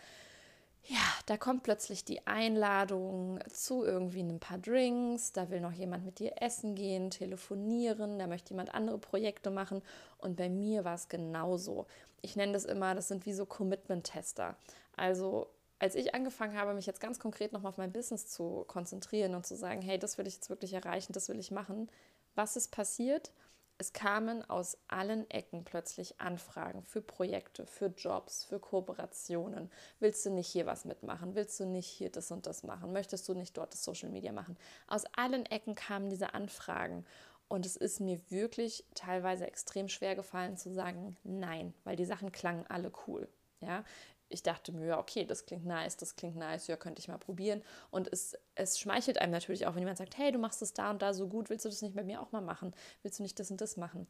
ja, 0.84 0.98
da 1.26 1.36
kommt 1.36 1.62
plötzlich 1.62 2.04
die 2.04 2.26
Einladung 2.26 3.38
zu 3.52 3.84
irgendwie 3.84 4.22
ein 4.22 4.40
paar 4.40 4.58
Drinks, 4.58 5.32
da 5.32 5.50
will 5.50 5.60
noch 5.60 5.72
jemand 5.72 6.04
mit 6.04 6.18
dir 6.18 6.32
essen 6.40 6.74
gehen, 6.74 7.10
telefonieren, 7.10 8.18
da 8.18 8.26
möchte 8.26 8.54
jemand 8.54 8.74
andere 8.74 8.98
Projekte 8.98 9.50
machen 9.50 9.82
und 10.18 10.36
bei 10.36 10.48
mir 10.48 10.84
war 10.84 10.94
es 10.94 11.08
genauso. 11.08 11.86
Ich 12.22 12.36
nenne 12.36 12.52
das 12.52 12.64
immer, 12.64 12.94
das 12.94 13.08
sind 13.08 13.26
wie 13.26 13.32
so 13.32 13.46
Commitment-Tester. 13.46 14.56
Also 14.96 15.48
als 15.78 15.94
ich 15.94 16.14
angefangen 16.14 16.56
habe, 16.58 16.74
mich 16.74 16.86
jetzt 16.86 17.00
ganz 17.00 17.18
konkret 17.18 17.52
nochmal 17.52 17.70
auf 17.70 17.78
mein 17.78 17.92
Business 17.92 18.26
zu 18.28 18.64
konzentrieren 18.68 19.34
und 19.34 19.46
zu 19.46 19.56
sagen, 19.56 19.80
hey, 19.80 19.98
das 19.98 20.18
will 20.18 20.26
ich 20.26 20.34
jetzt 20.34 20.50
wirklich 20.50 20.74
erreichen, 20.74 21.12
das 21.12 21.28
will 21.28 21.38
ich 21.38 21.50
machen, 21.50 21.90
was 22.34 22.56
ist 22.56 22.70
passiert? 22.70 23.32
es 23.80 23.94
kamen 23.94 24.48
aus 24.48 24.76
allen 24.88 25.28
Ecken 25.30 25.64
plötzlich 25.64 26.20
Anfragen 26.20 26.82
für 26.84 27.00
Projekte, 27.00 27.64
für 27.64 27.86
Jobs, 27.86 28.44
für 28.44 28.60
Kooperationen. 28.60 29.70
Willst 30.00 30.26
du 30.26 30.30
nicht 30.30 30.48
hier 30.48 30.66
was 30.66 30.84
mitmachen? 30.84 31.34
Willst 31.34 31.58
du 31.58 31.64
nicht 31.64 31.86
hier 31.86 32.10
das 32.10 32.30
und 32.30 32.46
das 32.46 32.62
machen? 32.62 32.92
Möchtest 32.92 33.26
du 33.26 33.32
nicht 33.32 33.56
dort 33.56 33.72
das 33.72 33.82
Social 33.82 34.10
Media 34.10 34.32
machen? 34.32 34.58
Aus 34.86 35.06
allen 35.16 35.46
Ecken 35.46 35.74
kamen 35.74 36.10
diese 36.10 36.34
Anfragen. 36.34 37.06
Und 37.50 37.66
es 37.66 37.74
ist 37.74 37.98
mir 37.98 38.20
wirklich 38.30 38.84
teilweise 38.94 39.44
extrem 39.44 39.88
schwer 39.88 40.14
gefallen 40.14 40.56
zu 40.56 40.72
sagen, 40.72 41.16
nein, 41.24 41.74
weil 41.82 41.96
die 41.96 42.04
Sachen 42.04 42.30
klangen 42.30 42.64
alle 42.68 42.92
cool. 43.08 43.28
Ja, 43.60 43.84
ich 44.28 44.44
dachte 44.44 44.70
mir, 44.70 44.98
okay, 44.98 45.24
das 45.24 45.46
klingt 45.46 45.66
nice, 45.66 45.96
das 45.96 46.14
klingt 46.14 46.36
nice, 46.36 46.68
ja, 46.68 46.76
könnte 46.76 47.00
ich 47.00 47.08
mal 47.08 47.18
probieren. 47.18 47.62
Und 47.90 48.10
es, 48.12 48.38
es 48.54 48.78
schmeichelt 48.78 49.18
einem 49.18 49.32
natürlich 49.32 49.66
auch, 49.66 49.74
wenn 49.74 49.80
jemand 49.80 49.98
sagt, 49.98 50.16
hey, 50.16 50.30
du 50.30 50.38
machst 50.38 50.62
es 50.62 50.74
da 50.74 50.90
und 50.90 51.02
da 51.02 51.12
so 51.12 51.26
gut, 51.26 51.50
willst 51.50 51.64
du 51.64 51.68
das 51.68 51.82
nicht 51.82 51.96
bei 51.96 52.04
mir 52.04 52.22
auch 52.22 52.30
mal 52.30 52.40
machen? 52.40 52.72
Willst 53.02 53.18
du 53.18 53.24
nicht 53.24 53.40
das 53.40 53.50
und 53.50 53.60
das 53.60 53.76
machen? 53.76 54.06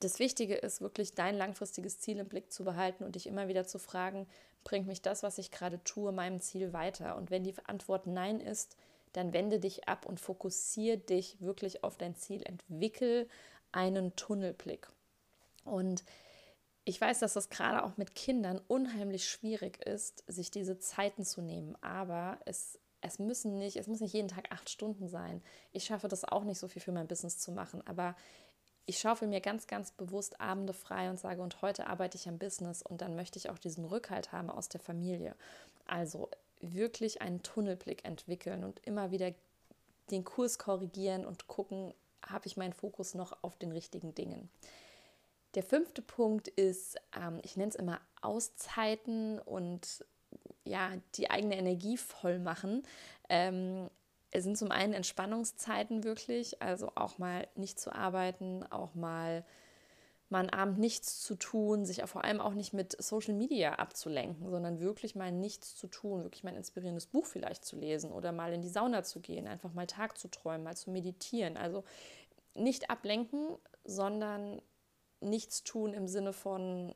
Das 0.00 0.18
Wichtige 0.18 0.54
ist 0.54 0.80
wirklich, 0.80 1.14
dein 1.14 1.36
langfristiges 1.36 2.00
Ziel 2.00 2.18
im 2.18 2.28
Blick 2.28 2.50
zu 2.50 2.64
behalten 2.64 3.04
und 3.04 3.16
dich 3.16 3.26
immer 3.26 3.48
wieder 3.48 3.66
zu 3.66 3.78
fragen, 3.78 4.26
bringt 4.64 4.86
mich 4.86 5.02
das, 5.02 5.22
was 5.22 5.36
ich 5.36 5.50
gerade 5.50 5.84
tue, 5.84 6.10
meinem 6.10 6.40
Ziel 6.40 6.72
weiter? 6.72 7.16
Und 7.16 7.30
wenn 7.30 7.44
die 7.44 7.54
Antwort 7.66 8.06
Nein 8.06 8.40
ist, 8.40 8.76
dann 9.16 9.32
wende 9.32 9.58
dich 9.58 9.88
ab 9.88 10.04
und 10.04 10.20
fokussiere 10.20 10.98
dich 10.98 11.40
wirklich 11.40 11.82
auf 11.82 11.96
dein 11.96 12.14
Ziel. 12.14 12.42
Entwickel 12.42 13.28
einen 13.72 14.14
Tunnelblick. 14.14 14.88
Und 15.64 16.04
ich 16.84 17.00
weiß, 17.00 17.18
dass 17.20 17.32
das 17.32 17.48
gerade 17.48 17.82
auch 17.82 17.96
mit 17.96 18.14
Kindern 18.14 18.60
unheimlich 18.68 19.28
schwierig 19.28 19.84
ist, 19.84 20.22
sich 20.28 20.50
diese 20.50 20.78
Zeiten 20.78 21.24
zu 21.24 21.40
nehmen, 21.40 21.76
aber 21.82 22.38
es, 22.44 22.78
es 23.00 23.18
müssen 23.18 23.58
nicht, 23.58 23.76
es 23.76 23.88
muss 23.88 24.00
nicht 24.00 24.12
jeden 24.12 24.28
Tag 24.28 24.52
acht 24.52 24.70
Stunden 24.70 25.08
sein. 25.08 25.42
Ich 25.72 25.84
schaffe 25.84 26.08
das 26.08 26.24
auch 26.24 26.44
nicht 26.44 26.58
so 26.58 26.68
viel 26.68 26.82
für 26.82 26.92
mein 26.92 27.08
Business 27.08 27.38
zu 27.38 27.50
machen, 27.50 27.84
aber 27.86 28.14
ich 28.84 28.98
schaufel 28.98 29.26
mir 29.26 29.40
ganz, 29.40 29.66
ganz 29.66 29.90
bewusst 29.90 30.40
Abende 30.40 30.72
frei 30.72 31.10
und 31.10 31.18
sage, 31.18 31.42
und 31.42 31.60
heute 31.60 31.88
arbeite 31.88 32.16
ich 32.16 32.28
am 32.28 32.38
Business 32.38 32.82
und 32.82 33.00
dann 33.00 33.16
möchte 33.16 33.38
ich 33.38 33.50
auch 33.50 33.58
diesen 33.58 33.84
Rückhalt 33.84 34.30
haben 34.30 34.48
aus 34.48 34.68
der 34.68 34.80
Familie. 34.80 35.34
Also 35.86 36.30
wirklich 36.60 37.22
einen 37.22 37.42
Tunnelblick 37.42 38.04
entwickeln 38.04 38.64
und 38.64 38.80
immer 38.84 39.10
wieder 39.10 39.32
den 40.10 40.24
Kurs 40.24 40.58
korrigieren 40.58 41.24
und 41.24 41.46
gucken, 41.46 41.92
habe 42.24 42.46
ich 42.46 42.56
meinen 42.56 42.72
Fokus 42.72 43.14
noch 43.14 43.42
auf 43.42 43.56
den 43.58 43.72
richtigen 43.72 44.14
Dingen. 44.14 44.48
Der 45.54 45.62
fünfte 45.62 46.02
Punkt 46.02 46.48
ist, 46.48 46.96
ähm, 47.16 47.40
ich 47.42 47.56
nenne 47.56 47.70
es 47.70 47.76
immer 47.76 48.00
Auszeiten 48.20 49.38
und 49.40 50.04
ja, 50.64 50.90
die 51.14 51.30
eigene 51.30 51.56
Energie 51.56 51.96
voll 51.96 52.38
machen. 52.38 52.82
Ähm, 53.28 53.88
es 54.30 54.44
sind 54.44 54.58
zum 54.58 54.70
einen 54.70 54.92
Entspannungszeiten 54.92 56.04
wirklich, 56.04 56.60
also 56.60 56.92
auch 56.94 57.18
mal 57.18 57.48
nicht 57.54 57.80
zu 57.80 57.94
arbeiten, 57.94 58.64
auch 58.70 58.94
mal 58.94 59.44
mal 60.28 60.40
einen 60.40 60.50
Abend 60.50 60.78
nichts 60.78 61.20
zu 61.20 61.36
tun, 61.36 61.84
sich 61.84 62.02
vor 62.04 62.24
allem 62.24 62.40
auch 62.40 62.54
nicht 62.54 62.72
mit 62.72 63.00
Social 63.00 63.34
Media 63.34 63.74
abzulenken, 63.74 64.50
sondern 64.50 64.80
wirklich 64.80 65.14
mal 65.14 65.30
nichts 65.30 65.76
zu 65.76 65.86
tun, 65.86 66.24
wirklich 66.24 66.42
mal 66.42 66.50
ein 66.50 66.56
inspirierendes 66.56 67.06
Buch 67.06 67.26
vielleicht 67.26 67.64
zu 67.64 67.76
lesen 67.76 68.10
oder 68.10 68.32
mal 68.32 68.52
in 68.52 68.62
die 68.62 68.68
Sauna 68.68 69.04
zu 69.04 69.20
gehen, 69.20 69.46
einfach 69.46 69.72
mal 69.72 69.86
Tag 69.86 70.18
zu 70.18 70.28
träumen, 70.28 70.64
mal 70.64 70.76
zu 70.76 70.90
meditieren. 70.90 71.56
Also 71.56 71.84
nicht 72.54 72.90
ablenken, 72.90 73.56
sondern 73.84 74.60
nichts 75.20 75.62
tun 75.62 75.94
im 75.94 76.08
Sinne 76.08 76.32
von 76.32 76.94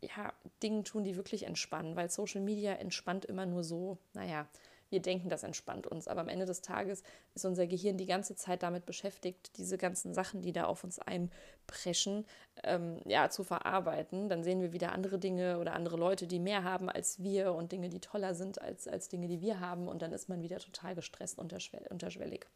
ja, 0.00 0.32
Dingen 0.62 0.84
tun, 0.84 1.04
die 1.04 1.16
wirklich 1.16 1.44
entspannen, 1.44 1.94
weil 1.94 2.10
Social 2.10 2.40
Media 2.40 2.72
entspannt 2.72 3.24
immer 3.24 3.46
nur 3.46 3.62
so, 3.64 3.98
naja, 4.14 4.48
wir 4.92 5.02
denken, 5.02 5.28
das 5.28 5.42
entspannt 5.42 5.86
uns, 5.86 6.06
aber 6.06 6.20
am 6.20 6.28
Ende 6.28 6.46
des 6.46 6.60
Tages 6.60 7.02
ist 7.34 7.44
unser 7.44 7.66
Gehirn 7.66 7.96
die 7.96 8.06
ganze 8.06 8.36
Zeit 8.36 8.62
damit 8.62 8.86
beschäftigt, 8.86 9.56
diese 9.56 9.78
ganzen 9.78 10.14
Sachen, 10.14 10.42
die 10.42 10.52
da 10.52 10.64
auf 10.66 10.84
uns 10.84 10.98
einpreschen, 10.98 12.26
ähm, 12.62 13.00
ja, 13.04 13.30
zu 13.30 13.42
verarbeiten. 13.42 14.28
Dann 14.28 14.44
sehen 14.44 14.60
wir 14.60 14.72
wieder 14.72 14.92
andere 14.92 15.18
Dinge 15.18 15.58
oder 15.58 15.72
andere 15.72 15.96
Leute, 15.96 16.26
die 16.26 16.38
mehr 16.38 16.62
haben 16.62 16.88
als 16.88 17.22
wir 17.22 17.54
und 17.54 17.72
Dinge, 17.72 17.88
die 17.88 18.00
toller 18.00 18.34
sind 18.34 18.60
als, 18.60 18.86
als 18.86 19.08
Dinge, 19.08 19.26
die 19.26 19.40
wir 19.40 19.58
haben 19.58 19.88
und 19.88 20.02
dann 20.02 20.12
ist 20.12 20.28
man 20.28 20.42
wieder 20.42 20.58
total 20.58 20.94
gestresst 20.94 21.38
unterschwellig. 21.38 22.46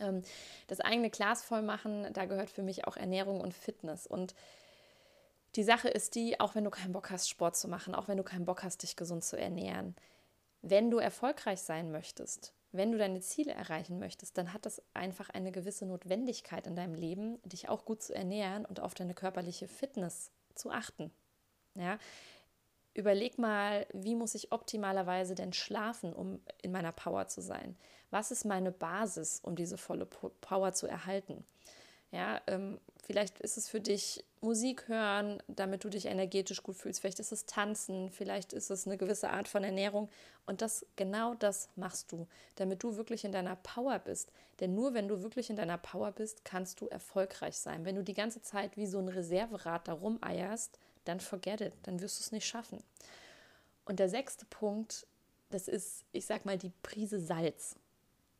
Ähm, 0.00 0.22
das 0.68 0.80
eigene 0.80 1.10
Glas 1.10 1.42
voll 1.44 1.62
machen, 1.62 2.06
da 2.12 2.24
gehört 2.24 2.50
für 2.50 2.62
mich 2.62 2.86
auch 2.86 2.96
Ernährung 2.96 3.40
und 3.40 3.54
Fitness. 3.54 4.06
Und 4.06 4.34
die 5.56 5.62
Sache 5.62 5.88
ist 5.88 6.14
die, 6.14 6.38
auch 6.38 6.54
wenn 6.54 6.64
du 6.64 6.70
keinen 6.70 6.92
Bock 6.92 7.10
hast, 7.10 7.28
Sport 7.28 7.56
zu 7.56 7.68
machen, 7.68 7.94
auch 7.94 8.08
wenn 8.08 8.18
du 8.18 8.22
keinen 8.22 8.44
Bock 8.44 8.62
hast, 8.62 8.82
dich 8.82 8.96
gesund 8.96 9.24
zu 9.24 9.38
ernähren, 9.38 9.96
wenn 10.68 10.90
du 10.90 10.98
erfolgreich 10.98 11.60
sein 11.60 11.90
möchtest, 11.90 12.52
wenn 12.72 12.92
du 12.92 12.98
deine 12.98 13.20
Ziele 13.20 13.52
erreichen 13.52 13.98
möchtest, 13.98 14.36
dann 14.36 14.52
hat 14.52 14.66
das 14.66 14.82
einfach 14.92 15.30
eine 15.30 15.52
gewisse 15.52 15.86
Notwendigkeit 15.86 16.66
in 16.66 16.76
deinem 16.76 16.94
Leben, 16.94 17.38
dich 17.44 17.68
auch 17.68 17.84
gut 17.84 18.02
zu 18.02 18.14
ernähren 18.14 18.64
und 18.66 18.80
auf 18.80 18.94
deine 18.94 19.14
körperliche 19.14 19.68
Fitness 19.68 20.30
zu 20.54 20.70
achten. 20.70 21.10
Ja, 21.74 21.98
Überleg 22.96 23.36
mal, 23.36 23.86
wie 23.92 24.14
muss 24.14 24.34
ich 24.34 24.52
optimalerweise 24.52 25.34
denn 25.34 25.52
schlafen, 25.52 26.14
um 26.14 26.40
in 26.62 26.72
meiner 26.72 26.92
Power 26.92 27.28
zu 27.28 27.42
sein? 27.42 27.76
Was 28.10 28.30
ist 28.30 28.46
meine 28.46 28.72
Basis, 28.72 29.38
um 29.40 29.54
diese 29.54 29.76
volle 29.76 30.06
Power 30.06 30.72
zu 30.72 30.86
erhalten? 30.86 31.44
Ja, 32.12 32.40
ähm, 32.46 32.78
vielleicht 33.04 33.40
ist 33.40 33.56
es 33.56 33.68
für 33.68 33.80
dich 33.80 34.24
Musik 34.40 34.86
hören, 34.88 35.42
damit 35.48 35.82
du 35.84 35.88
dich 35.88 36.06
energetisch 36.06 36.62
gut 36.62 36.76
fühlst. 36.76 37.00
Vielleicht 37.00 37.18
ist 37.18 37.32
es 37.32 37.46
Tanzen, 37.46 38.10
vielleicht 38.10 38.52
ist 38.52 38.70
es 38.70 38.86
eine 38.86 38.96
gewisse 38.96 39.30
Art 39.30 39.48
von 39.48 39.64
Ernährung. 39.64 40.08
Und 40.46 40.62
das, 40.62 40.86
genau 40.94 41.34
das 41.34 41.68
machst 41.74 42.12
du, 42.12 42.28
damit 42.54 42.82
du 42.82 42.96
wirklich 42.96 43.24
in 43.24 43.32
deiner 43.32 43.56
Power 43.56 43.98
bist. 43.98 44.30
Denn 44.60 44.74
nur 44.74 44.94
wenn 44.94 45.08
du 45.08 45.22
wirklich 45.22 45.50
in 45.50 45.56
deiner 45.56 45.78
Power 45.78 46.12
bist, 46.12 46.44
kannst 46.44 46.80
du 46.80 46.86
erfolgreich 46.86 47.56
sein. 47.58 47.84
Wenn 47.84 47.96
du 47.96 48.04
die 48.04 48.14
ganze 48.14 48.40
Zeit 48.40 48.76
wie 48.76 48.86
so 48.86 48.98
ein 48.98 49.08
Reserverad 49.08 49.88
da 49.88 49.94
rumeierst, 49.94 50.78
dann 51.04 51.20
forget 51.20 51.60
it, 51.60 51.72
dann 51.82 52.00
wirst 52.00 52.20
du 52.20 52.22
es 52.22 52.32
nicht 52.32 52.46
schaffen. 52.46 52.82
Und 53.84 53.98
der 53.98 54.08
sechste 54.08 54.44
Punkt, 54.46 55.06
das 55.50 55.68
ist, 55.68 56.04
ich 56.12 56.26
sag 56.26 56.44
mal, 56.44 56.58
die 56.58 56.72
Prise 56.82 57.20
Salz. 57.20 57.76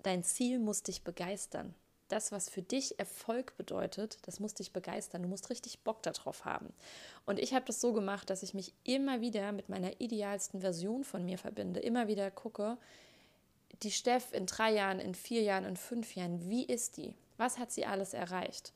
Dein 0.02 0.23
Ziel 0.23 0.58
muss 0.58 0.82
dich 0.82 1.02
begeistern. 1.02 1.75
Das, 2.08 2.32
was 2.32 2.48
für 2.48 2.62
dich 2.62 2.98
Erfolg 2.98 3.56
bedeutet, 3.56 4.18
das 4.22 4.40
muss 4.40 4.54
dich 4.54 4.72
begeistern. 4.72 5.22
Du 5.22 5.28
musst 5.28 5.50
richtig 5.50 5.80
Bock 5.80 6.02
darauf 6.02 6.44
haben. 6.44 6.72
Und 7.25 7.38
ich 7.38 7.54
habe 7.54 7.64
das 7.64 7.80
so 7.80 7.92
gemacht, 7.92 8.30
dass 8.30 8.42
ich 8.42 8.54
mich 8.54 8.72
immer 8.84 9.20
wieder 9.20 9.52
mit 9.52 9.68
meiner 9.68 10.00
idealsten 10.00 10.60
Version 10.60 11.04
von 11.04 11.25
mir 11.25 11.38
verbinde. 11.38 11.80
Immer 11.80 12.08
wieder 12.08 12.30
gucke, 12.30 12.78
die 13.82 13.90
Steff 13.90 14.32
in 14.32 14.46
drei 14.46 14.72
Jahren, 14.72 15.00
in 15.00 15.14
vier 15.14 15.42
Jahren, 15.42 15.64
in 15.64 15.76
fünf 15.76 16.14
Jahren, 16.14 16.48
wie 16.48 16.64
ist 16.64 16.96
die? 16.96 17.14
Was 17.36 17.58
hat 17.58 17.72
sie 17.72 17.84
alles 17.84 18.14
erreicht? 18.14 18.72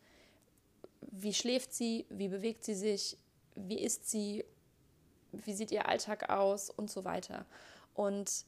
Wie 1.00 1.32
schläft 1.32 1.72
sie? 1.72 2.06
Wie 2.10 2.28
bewegt 2.28 2.64
sie 2.64 2.74
sich? 2.74 3.16
Wie 3.54 3.78
ist 3.78 4.10
sie? 4.10 4.44
Wie 5.32 5.54
sieht 5.54 5.70
ihr 5.70 5.88
Alltag 5.88 6.28
aus? 6.28 6.70
Und 6.70 6.90
so 6.90 7.04
weiter. 7.04 7.46
Und 7.94 8.44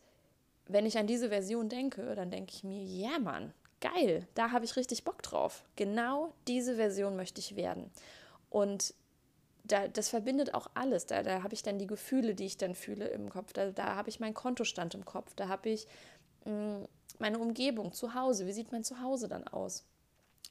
wenn 0.66 0.86
ich 0.86 0.98
an 0.98 1.06
diese 1.06 1.28
Version 1.28 1.68
denke, 1.68 2.14
dann 2.14 2.30
denke 2.30 2.52
ich 2.54 2.64
mir, 2.64 2.82
ja 2.82 3.18
Mann, 3.18 3.52
geil, 3.82 4.26
da 4.34 4.50
habe 4.52 4.64
ich 4.64 4.76
richtig 4.76 5.04
Bock 5.04 5.22
drauf. 5.22 5.64
Genau 5.76 6.32
diese 6.48 6.76
Version 6.76 7.16
möchte 7.16 7.40
ich 7.40 7.56
werden. 7.56 7.90
Und 8.48 8.94
da, 9.64 9.88
das 9.88 10.08
verbindet 10.08 10.54
auch 10.54 10.68
alles. 10.74 11.06
Da, 11.06 11.22
da 11.22 11.42
habe 11.42 11.54
ich 11.54 11.62
dann 11.62 11.78
die 11.78 11.86
Gefühle, 11.86 12.34
die 12.34 12.46
ich 12.46 12.56
dann 12.56 12.74
fühle 12.74 13.08
im 13.08 13.28
Kopf. 13.28 13.52
Da, 13.52 13.70
da 13.70 13.94
habe 13.96 14.08
ich 14.08 14.20
meinen 14.20 14.34
Kontostand 14.34 14.94
im 14.94 15.04
Kopf. 15.04 15.34
Da 15.34 15.48
habe 15.48 15.68
ich 15.68 15.86
mh, 16.44 16.52
mm, 16.52 16.88
meine 17.18 17.38
Umgebung 17.38 17.92
zu 17.92 18.14
Hause. 18.14 18.46
Wie 18.46 18.52
sieht 18.52 18.72
mein 18.72 18.84
Zuhause 18.84 19.28
dann 19.28 19.46
aus? 19.46 19.84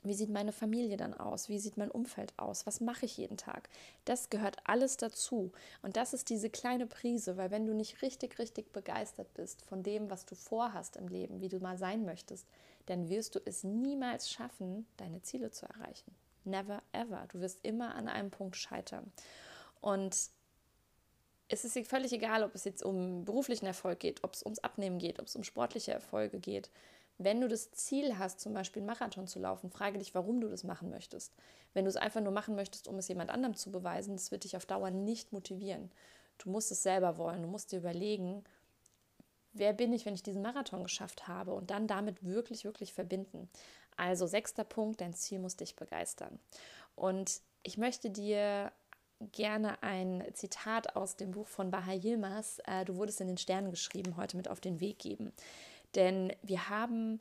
Wie 0.03 0.13
sieht 0.15 0.29
meine 0.29 0.51
Familie 0.51 0.97
dann 0.97 1.13
aus? 1.13 1.47
Wie 1.47 1.59
sieht 1.59 1.77
mein 1.77 1.91
Umfeld 1.91 2.33
aus? 2.37 2.65
Was 2.65 2.81
mache 2.81 3.05
ich 3.05 3.17
jeden 3.17 3.37
Tag? 3.37 3.69
Das 4.05 4.31
gehört 4.31 4.57
alles 4.63 4.97
dazu. 4.97 5.51
Und 5.83 5.95
das 5.95 6.13
ist 6.13 6.29
diese 6.29 6.49
kleine 6.49 6.87
Prise, 6.87 7.37
weil 7.37 7.51
wenn 7.51 7.67
du 7.67 7.73
nicht 7.73 8.01
richtig, 8.01 8.39
richtig 8.39 8.73
begeistert 8.73 9.31
bist 9.35 9.63
von 9.65 9.83
dem, 9.83 10.09
was 10.09 10.25
du 10.25 10.33
vorhast 10.33 10.95
im 10.95 11.07
Leben, 11.07 11.39
wie 11.41 11.49
du 11.49 11.59
mal 11.59 11.77
sein 11.77 12.03
möchtest, 12.03 12.47
dann 12.85 13.09
wirst 13.09 13.35
du 13.35 13.39
es 13.45 13.63
niemals 13.63 14.29
schaffen, 14.29 14.85
deine 14.97 15.21
Ziele 15.21 15.51
zu 15.51 15.65
erreichen. 15.65 16.15
Never 16.43 16.81
ever. 16.91 17.27
Du 17.31 17.39
wirst 17.39 17.63
immer 17.63 17.95
an 17.95 18.07
einem 18.07 18.31
Punkt 18.31 18.55
scheitern. 18.55 19.11
Und 19.79 20.15
es 21.47 21.65
ist 21.65 21.87
völlig 21.87 22.13
egal, 22.13 22.43
ob 22.43 22.55
es 22.55 22.63
jetzt 22.63 22.83
um 22.83 23.25
beruflichen 23.25 23.65
Erfolg 23.65 23.99
geht, 23.99 24.23
ob 24.23 24.33
es 24.33 24.43
ums 24.43 24.59
Abnehmen 24.59 24.99
geht, 24.99 25.19
ob 25.19 25.27
es 25.27 25.35
um 25.35 25.43
sportliche 25.43 25.91
Erfolge 25.91 26.39
geht. 26.39 26.69
Wenn 27.17 27.41
du 27.41 27.47
das 27.47 27.71
Ziel 27.71 28.17
hast, 28.17 28.39
zum 28.39 28.53
Beispiel 28.53 28.81
einen 28.81 28.87
Marathon 28.87 29.27
zu 29.27 29.39
laufen, 29.39 29.69
frage 29.69 29.99
dich, 29.99 30.15
warum 30.15 30.41
du 30.41 30.47
das 30.47 30.63
machen 30.63 30.89
möchtest. 30.89 31.33
Wenn 31.73 31.85
du 31.85 31.89
es 31.89 31.97
einfach 31.97 32.21
nur 32.21 32.31
machen 32.31 32.55
möchtest, 32.55 32.87
um 32.87 32.97
es 32.97 33.07
jemand 33.07 33.29
anderem 33.29 33.55
zu 33.55 33.71
beweisen, 33.71 34.15
das 34.15 34.31
wird 34.31 34.43
dich 34.43 34.57
auf 34.57 34.65
Dauer 34.65 34.89
nicht 34.89 35.31
motivieren. 35.31 35.91
Du 36.37 36.49
musst 36.49 36.71
es 36.71 36.81
selber 36.81 37.17
wollen. 37.17 37.43
Du 37.43 37.47
musst 37.47 37.71
dir 37.71 37.77
überlegen, 37.77 38.43
wer 39.53 39.73
bin 39.73 39.93
ich, 39.93 40.05
wenn 40.05 40.13
ich 40.13 40.23
diesen 40.23 40.41
Marathon 40.41 40.83
geschafft 40.83 41.27
habe 41.27 41.53
und 41.53 41.71
dann 41.71 41.87
damit 41.87 42.23
wirklich, 42.23 42.63
wirklich 42.63 42.93
verbinden. 42.93 43.49
Also 43.97 44.25
sechster 44.25 44.63
Punkt, 44.63 45.01
dein 45.01 45.13
Ziel 45.13 45.39
muss 45.39 45.57
dich 45.57 45.75
begeistern. 45.75 46.39
Und 46.95 47.41
ich 47.63 47.77
möchte 47.77 48.09
dir 48.09 48.71
gerne 49.31 49.81
ein 49.83 50.23
Zitat 50.33 50.95
aus 50.95 51.15
dem 51.15 51.31
Buch 51.31 51.47
von 51.47 51.69
Baha 51.69 51.93
Yilmaz, 51.93 52.59
äh, 52.65 52.85
Du 52.85 52.95
wurdest 52.95 53.21
in 53.21 53.27
den 53.27 53.37
Sternen 53.37 53.69
geschrieben, 53.69 54.17
heute 54.17 54.37
mit 54.37 54.47
auf 54.47 54.59
den 54.59 54.79
Weg 54.79 54.99
geben. 54.99 55.31
Denn 55.95 56.33
wir 56.41 56.69
haben 56.69 57.19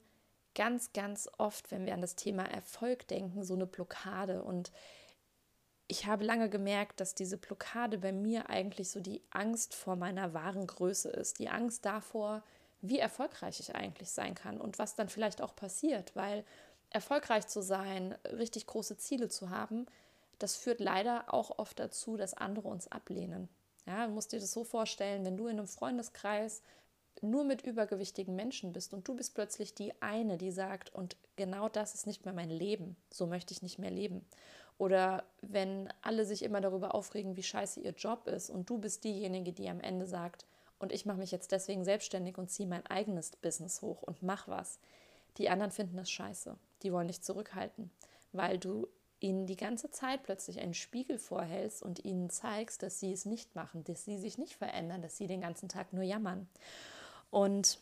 ganz, 0.54 0.92
ganz 0.92 1.28
oft, 1.38 1.70
wenn 1.70 1.86
wir 1.86 1.94
an 1.94 2.00
das 2.00 2.16
Thema 2.16 2.44
Erfolg 2.44 3.06
denken, 3.08 3.44
so 3.44 3.54
eine 3.54 3.66
Blockade. 3.66 4.42
Und 4.42 4.72
ich 5.90 6.06
habe 6.06 6.24
lange 6.24 6.48
gemerkt, 6.48 7.00
dass 7.00 7.16
diese 7.16 7.36
Blockade 7.36 7.98
bei 7.98 8.12
mir 8.12 8.48
eigentlich 8.48 8.90
so 8.90 9.00
die 9.00 9.22
Angst 9.30 9.74
vor 9.74 9.96
meiner 9.96 10.32
wahren 10.34 10.66
Größe 10.68 11.08
ist. 11.10 11.40
Die 11.40 11.48
Angst 11.48 11.84
davor, 11.84 12.44
wie 12.80 13.00
erfolgreich 13.00 13.58
ich 13.58 13.74
eigentlich 13.74 14.10
sein 14.10 14.36
kann 14.36 14.60
und 14.60 14.78
was 14.78 14.94
dann 14.94 15.08
vielleicht 15.08 15.42
auch 15.42 15.56
passiert, 15.56 16.14
weil 16.14 16.44
erfolgreich 16.90 17.48
zu 17.48 17.60
sein, 17.60 18.14
richtig 18.24 18.66
große 18.66 18.98
Ziele 18.98 19.28
zu 19.28 19.50
haben, 19.50 19.86
das 20.38 20.56
führt 20.56 20.78
leider 20.78 21.34
auch 21.34 21.58
oft 21.58 21.78
dazu, 21.80 22.16
dass 22.16 22.34
andere 22.34 22.68
uns 22.68 22.86
ablehnen. 22.86 23.48
Ja, 23.84 24.06
du 24.06 24.12
musst 24.12 24.32
dir 24.32 24.38
das 24.38 24.52
so 24.52 24.62
vorstellen, 24.62 25.24
wenn 25.24 25.36
du 25.36 25.48
in 25.48 25.58
einem 25.58 25.66
Freundeskreis 25.66 26.62
nur 27.20 27.42
mit 27.42 27.62
übergewichtigen 27.62 28.36
Menschen 28.36 28.72
bist 28.72 28.94
und 28.94 29.06
du 29.08 29.14
bist 29.14 29.34
plötzlich 29.34 29.74
die 29.74 29.92
eine, 30.00 30.38
die 30.38 30.52
sagt, 30.52 30.94
und 30.94 31.16
genau 31.34 31.68
das 31.68 31.94
ist 31.94 32.06
nicht 32.06 32.24
mehr 32.24 32.34
mein 32.34 32.48
Leben, 32.48 32.96
so 33.10 33.26
möchte 33.26 33.52
ich 33.52 33.62
nicht 33.62 33.78
mehr 33.78 33.90
leben. 33.90 34.24
Oder 34.80 35.24
wenn 35.42 35.92
alle 36.00 36.24
sich 36.24 36.42
immer 36.42 36.62
darüber 36.62 36.94
aufregen, 36.94 37.36
wie 37.36 37.42
scheiße 37.42 37.80
ihr 37.80 37.90
Job 37.90 38.26
ist 38.26 38.48
und 38.48 38.70
du 38.70 38.78
bist 38.78 39.04
diejenige, 39.04 39.52
die 39.52 39.68
am 39.68 39.78
Ende 39.78 40.06
sagt, 40.06 40.46
und 40.78 40.90
ich 40.90 41.04
mache 41.04 41.18
mich 41.18 41.30
jetzt 41.32 41.52
deswegen 41.52 41.84
selbstständig 41.84 42.38
und 42.38 42.50
ziehe 42.50 42.66
mein 42.66 42.86
eigenes 42.86 43.32
Business 43.32 43.82
hoch 43.82 44.00
und 44.00 44.22
mach 44.22 44.48
was. 44.48 44.78
Die 45.36 45.50
anderen 45.50 45.70
finden 45.70 45.98
das 45.98 46.10
scheiße. 46.10 46.56
Die 46.82 46.94
wollen 46.94 47.08
dich 47.08 47.20
zurückhalten, 47.20 47.90
weil 48.32 48.56
du 48.56 48.88
ihnen 49.20 49.46
die 49.46 49.58
ganze 49.58 49.90
Zeit 49.90 50.22
plötzlich 50.22 50.60
einen 50.60 50.72
Spiegel 50.72 51.18
vorhältst 51.18 51.82
und 51.82 52.02
ihnen 52.06 52.30
zeigst, 52.30 52.82
dass 52.82 53.00
sie 53.00 53.12
es 53.12 53.26
nicht 53.26 53.54
machen, 53.54 53.84
dass 53.84 54.06
sie 54.06 54.16
sich 54.16 54.38
nicht 54.38 54.54
verändern, 54.54 55.02
dass 55.02 55.18
sie 55.18 55.26
den 55.26 55.42
ganzen 55.42 55.68
Tag 55.68 55.92
nur 55.92 56.04
jammern. 56.04 56.48
Und 57.28 57.80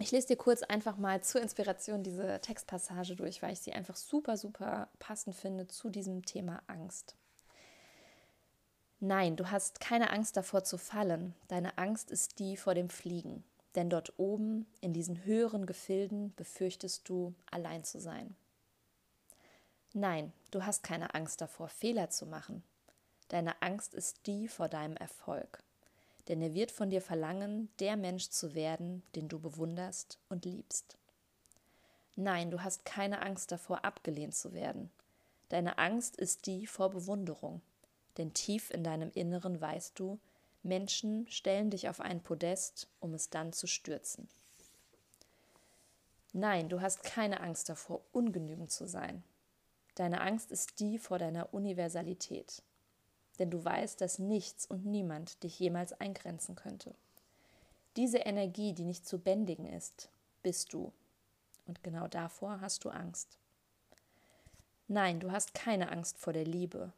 ich 0.00 0.12
lese 0.12 0.28
dir 0.28 0.36
kurz 0.36 0.62
einfach 0.62 0.96
mal 0.96 1.22
zur 1.22 1.42
Inspiration 1.42 2.02
diese 2.02 2.40
Textpassage 2.40 3.16
durch, 3.16 3.42
weil 3.42 3.52
ich 3.52 3.60
sie 3.60 3.72
einfach 3.72 3.96
super, 3.96 4.36
super 4.36 4.88
passend 4.98 5.36
finde 5.36 5.66
zu 5.66 5.90
diesem 5.90 6.24
Thema 6.24 6.62
Angst. 6.66 7.16
Nein, 8.98 9.36
du 9.36 9.50
hast 9.50 9.80
keine 9.80 10.10
Angst 10.10 10.36
davor 10.36 10.64
zu 10.64 10.78
fallen. 10.78 11.34
Deine 11.48 11.78
Angst 11.78 12.10
ist 12.10 12.38
die 12.38 12.56
vor 12.56 12.74
dem 12.74 12.90
Fliegen. 12.90 13.44
Denn 13.74 13.88
dort 13.88 14.18
oben, 14.18 14.66
in 14.80 14.92
diesen 14.92 15.24
höheren 15.24 15.64
Gefilden, 15.64 16.34
befürchtest 16.34 17.08
du, 17.08 17.34
allein 17.50 17.84
zu 17.84 18.00
sein. 18.00 18.34
Nein, 19.92 20.32
du 20.50 20.64
hast 20.64 20.82
keine 20.82 21.14
Angst 21.14 21.40
davor, 21.40 21.68
Fehler 21.68 22.10
zu 22.10 22.26
machen. 22.26 22.62
Deine 23.28 23.60
Angst 23.62 23.94
ist 23.94 24.26
die 24.26 24.48
vor 24.48 24.68
deinem 24.68 24.96
Erfolg 24.96 25.62
denn 26.30 26.40
er 26.40 26.54
wird 26.54 26.70
von 26.70 26.90
dir 26.90 27.02
verlangen, 27.02 27.68
der 27.80 27.96
Mensch 27.96 28.30
zu 28.30 28.54
werden, 28.54 29.02
den 29.16 29.28
du 29.28 29.40
bewunderst 29.40 30.20
und 30.28 30.44
liebst. 30.44 30.96
Nein, 32.14 32.52
du 32.52 32.62
hast 32.62 32.84
keine 32.84 33.22
Angst 33.22 33.50
davor, 33.50 33.84
abgelehnt 33.84 34.36
zu 34.36 34.54
werden. 34.54 34.92
Deine 35.48 35.78
Angst 35.78 36.16
ist 36.16 36.46
die 36.46 36.68
vor 36.68 36.90
Bewunderung, 36.90 37.62
denn 38.16 38.32
tief 38.32 38.70
in 38.70 38.84
deinem 38.84 39.10
Inneren 39.10 39.60
weißt 39.60 39.98
du, 39.98 40.20
Menschen 40.62 41.26
stellen 41.26 41.70
dich 41.70 41.88
auf 41.88 42.00
ein 42.00 42.22
Podest, 42.22 42.86
um 43.00 43.12
es 43.12 43.30
dann 43.30 43.52
zu 43.52 43.66
stürzen. 43.66 44.28
Nein, 46.32 46.68
du 46.68 46.80
hast 46.80 47.02
keine 47.02 47.40
Angst 47.40 47.68
davor, 47.68 48.02
ungenügend 48.12 48.70
zu 48.70 48.86
sein. 48.86 49.24
Deine 49.96 50.20
Angst 50.20 50.52
ist 50.52 50.78
die 50.78 51.00
vor 51.00 51.18
deiner 51.18 51.52
Universalität 51.52 52.62
denn 53.40 53.50
du 53.50 53.64
weißt, 53.64 54.00
dass 54.00 54.18
nichts 54.18 54.66
und 54.66 54.84
niemand 54.84 55.42
dich 55.42 55.58
jemals 55.58 55.92
eingrenzen 55.94 56.54
könnte. 56.54 56.94
Diese 57.96 58.18
Energie, 58.18 58.72
die 58.74 58.84
nicht 58.84 59.06
zu 59.06 59.18
bändigen 59.18 59.66
ist, 59.66 60.10
bist 60.42 60.72
du. 60.72 60.92
Und 61.66 61.82
genau 61.82 62.06
davor 62.06 62.60
hast 62.60 62.84
du 62.84 62.90
Angst. 62.90 63.38
Nein, 64.86 65.20
du 65.20 65.32
hast 65.32 65.54
keine 65.54 65.90
Angst 65.90 66.18
vor 66.18 66.32
der 66.32 66.44
Liebe. 66.44 66.92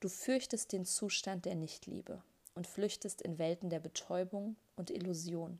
Du 0.00 0.08
fürchtest 0.08 0.72
den 0.72 0.84
Zustand 0.84 1.44
der 1.44 1.54
Nichtliebe 1.54 2.22
und 2.54 2.66
flüchtest 2.66 3.22
in 3.22 3.38
Welten 3.38 3.70
der 3.70 3.80
Betäubung 3.80 4.56
und 4.76 4.90
Illusion, 4.90 5.58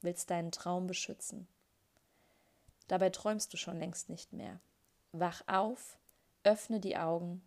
willst 0.00 0.30
deinen 0.30 0.52
Traum 0.52 0.86
beschützen. 0.86 1.46
Dabei 2.88 3.10
träumst 3.10 3.52
du 3.52 3.56
schon 3.56 3.78
längst 3.78 4.08
nicht 4.08 4.32
mehr. 4.32 4.60
Wach 5.12 5.42
auf, 5.46 5.98
öffne 6.42 6.80
die 6.80 6.96
Augen, 6.96 7.46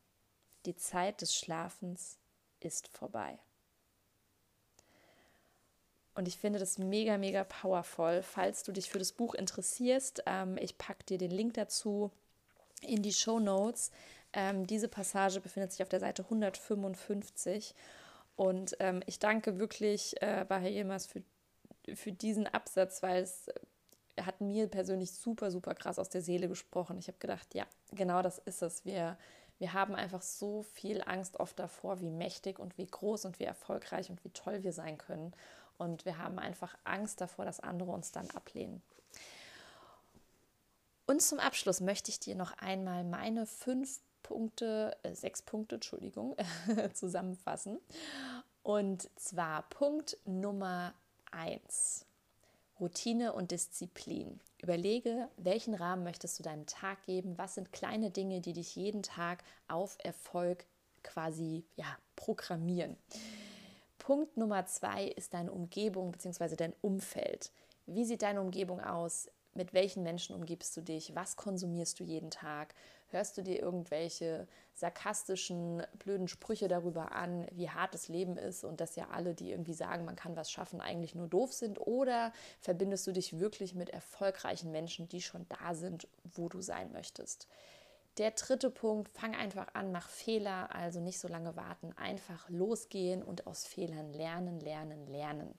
die 0.65 0.75
Zeit 0.75 1.21
des 1.21 1.35
Schlafens 1.35 2.17
ist 2.65 2.87
vorbei. 2.87 3.39
Und 6.15 6.27
ich 6.27 6.37
finde 6.37 6.59
das 6.59 6.77
mega, 6.77 7.17
mega 7.17 7.43
powerful. 7.45 8.21
Falls 8.23 8.63
du 8.63 8.71
dich 8.71 8.89
für 8.89 8.99
das 8.99 9.13
Buch 9.13 9.33
interessierst, 9.35 10.23
ähm, 10.25 10.57
ich 10.59 10.77
packe 10.77 11.05
dir 11.05 11.17
den 11.17 11.31
Link 11.31 11.53
dazu 11.53 12.11
in 12.81 13.01
die 13.01 13.13
Show 13.13 13.39
Notes. 13.39 13.91
Ähm, 14.33 14.67
diese 14.67 14.89
Passage 14.89 15.39
befindet 15.39 15.71
sich 15.71 15.81
auf 15.81 15.89
der 15.89 15.99
Seite 15.99 16.23
155. 16.23 17.73
Und 18.35 18.75
ähm, 18.79 19.01
ich 19.05 19.19
danke 19.19 19.59
wirklich 19.59 20.21
äh, 20.21 20.45
Herr 20.47 20.69
Yilmaz 20.69 21.05
für, 21.05 21.23
für 21.93 22.11
diesen 22.11 22.47
Absatz, 22.47 23.01
weil 23.01 23.23
es 23.23 23.47
äh, 23.47 24.23
hat 24.23 24.41
mir 24.41 24.67
persönlich 24.67 25.11
super, 25.11 25.51
super 25.51 25.73
krass 25.73 25.99
aus 25.99 26.09
der 26.09 26.21
Seele 26.21 26.47
gesprochen. 26.47 26.97
Ich 26.99 27.07
habe 27.07 27.17
gedacht, 27.19 27.53
ja, 27.53 27.65
genau 27.91 28.21
das 28.21 28.39
ist 28.39 28.61
es. 28.61 28.85
Wir 28.85 29.17
wir 29.59 29.73
haben 29.73 29.93
einfach 29.93 30.21
so 30.21 30.63
viel 30.63 31.03
Angst 31.05 31.39
oft 31.39 31.59
davor, 31.59 31.99
wie 31.99 32.09
mächtig 32.09 32.59
und 32.59 32.77
wie 32.77 32.87
groß 32.87 33.25
und 33.25 33.39
wie 33.39 33.43
erfolgreich 33.43 34.09
und 34.09 34.23
wie 34.23 34.29
toll 34.29 34.63
wir 34.63 34.73
sein 34.73 34.97
können. 34.97 35.33
Und 35.77 36.05
wir 36.05 36.17
haben 36.17 36.39
einfach 36.39 36.77
Angst 36.85 37.21
davor, 37.21 37.45
dass 37.45 37.59
andere 37.59 37.91
uns 37.91 38.11
dann 38.11 38.29
ablehnen. 38.31 38.81
Und 41.05 41.21
zum 41.21 41.39
Abschluss 41.39 41.81
möchte 41.81 42.09
ich 42.09 42.19
dir 42.19 42.35
noch 42.35 42.57
einmal 42.57 43.03
meine 43.03 43.45
fünf 43.45 43.99
Punkte, 44.23 44.95
äh, 45.03 45.13
sechs 45.13 45.41
Punkte, 45.41 45.75
Entschuldigung, 45.75 46.35
zusammenfassen. 46.93 47.79
Und 48.63 49.09
zwar 49.19 49.63
Punkt 49.63 50.17
Nummer 50.25 50.93
eins. 51.31 52.05
Routine 52.79 53.33
und 53.33 53.51
Disziplin. 53.51 54.39
Überlege, 54.61 55.29
welchen 55.37 55.73
Rahmen 55.73 56.03
möchtest 56.03 56.39
du 56.39 56.43
deinem 56.43 56.65
Tag 56.65 57.03
geben? 57.03 57.37
Was 57.37 57.55
sind 57.55 57.71
kleine 57.73 58.09
Dinge, 58.09 58.41
die 58.41 58.53
dich 58.53 58.75
jeden 58.75 59.03
Tag 59.03 59.43
auf 59.67 59.97
Erfolg 60.03 60.65
quasi 61.03 61.65
ja, 61.75 61.97
programmieren? 62.15 62.97
Punkt 63.97 64.37
Nummer 64.37 64.65
zwei 64.65 65.05
ist 65.05 65.33
deine 65.33 65.51
Umgebung 65.51 66.11
bzw. 66.11 66.55
dein 66.55 66.73
Umfeld. 66.81 67.51
Wie 67.85 68.05
sieht 68.05 68.21
deine 68.21 68.41
Umgebung 68.41 68.79
aus? 68.79 69.29
Mit 69.53 69.73
welchen 69.73 70.03
Menschen 70.03 70.35
umgibst 70.35 70.77
du 70.77 70.81
dich? 70.81 71.15
Was 71.15 71.35
konsumierst 71.35 71.99
du 71.99 72.03
jeden 72.03 72.31
Tag? 72.31 72.75
Hörst 73.11 73.37
du 73.37 73.41
dir 73.41 73.59
irgendwelche 73.59 74.47
sarkastischen, 74.73 75.83
blöden 75.97 76.27
Sprüche 76.27 76.67
darüber 76.67 77.11
an, 77.11 77.47
wie 77.51 77.69
hart 77.69 77.93
das 77.93 78.07
Leben 78.07 78.37
ist 78.37 78.63
und 78.63 78.79
dass 78.79 78.95
ja 78.95 79.09
alle, 79.11 79.33
die 79.33 79.51
irgendwie 79.51 79.73
sagen, 79.73 80.05
man 80.05 80.15
kann 80.15 80.35
was 80.35 80.51
schaffen, 80.51 80.79
eigentlich 80.79 81.15
nur 81.15 81.27
doof 81.27 81.51
sind? 81.51 81.79
Oder 81.79 82.31
verbindest 82.61 83.07
du 83.07 83.11
dich 83.11 83.39
wirklich 83.39 83.73
mit 83.73 83.89
erfolgreichen 83.89 84.71
Menschen, 84.71 85.09
die 85.09 85.21
schon 85.21 85.47
da 85.49 85.73
sind, 85.73 86.07
wo 86.23 86.49
du 86.49 86.61
sein 86.61 86.91
möchtest? 86.91 87.47
Der 88.19 88.31
dritte 88.31 88.69
Punkt, 88.69 89.09
fang 89.09 89.33
einfach 89.33 89.73
an, 89.73 89.91
mach 89.91 90.09
Fehler, 90.09 90.75
also 90.75 90.99
nicht 90.99 91.19
so 91.19 91.27
lange 91.27 91.55
warten, 91.55 91.93
einfach 91.97 92.49
losgehen 92.49 93.23
und 93.23 93.47
aus 93.47 93.65
Fehlern 93.65 94.13
lernen, 94.13 94.59
lernen, 94.59 95.07
lernen. 95.07 95.57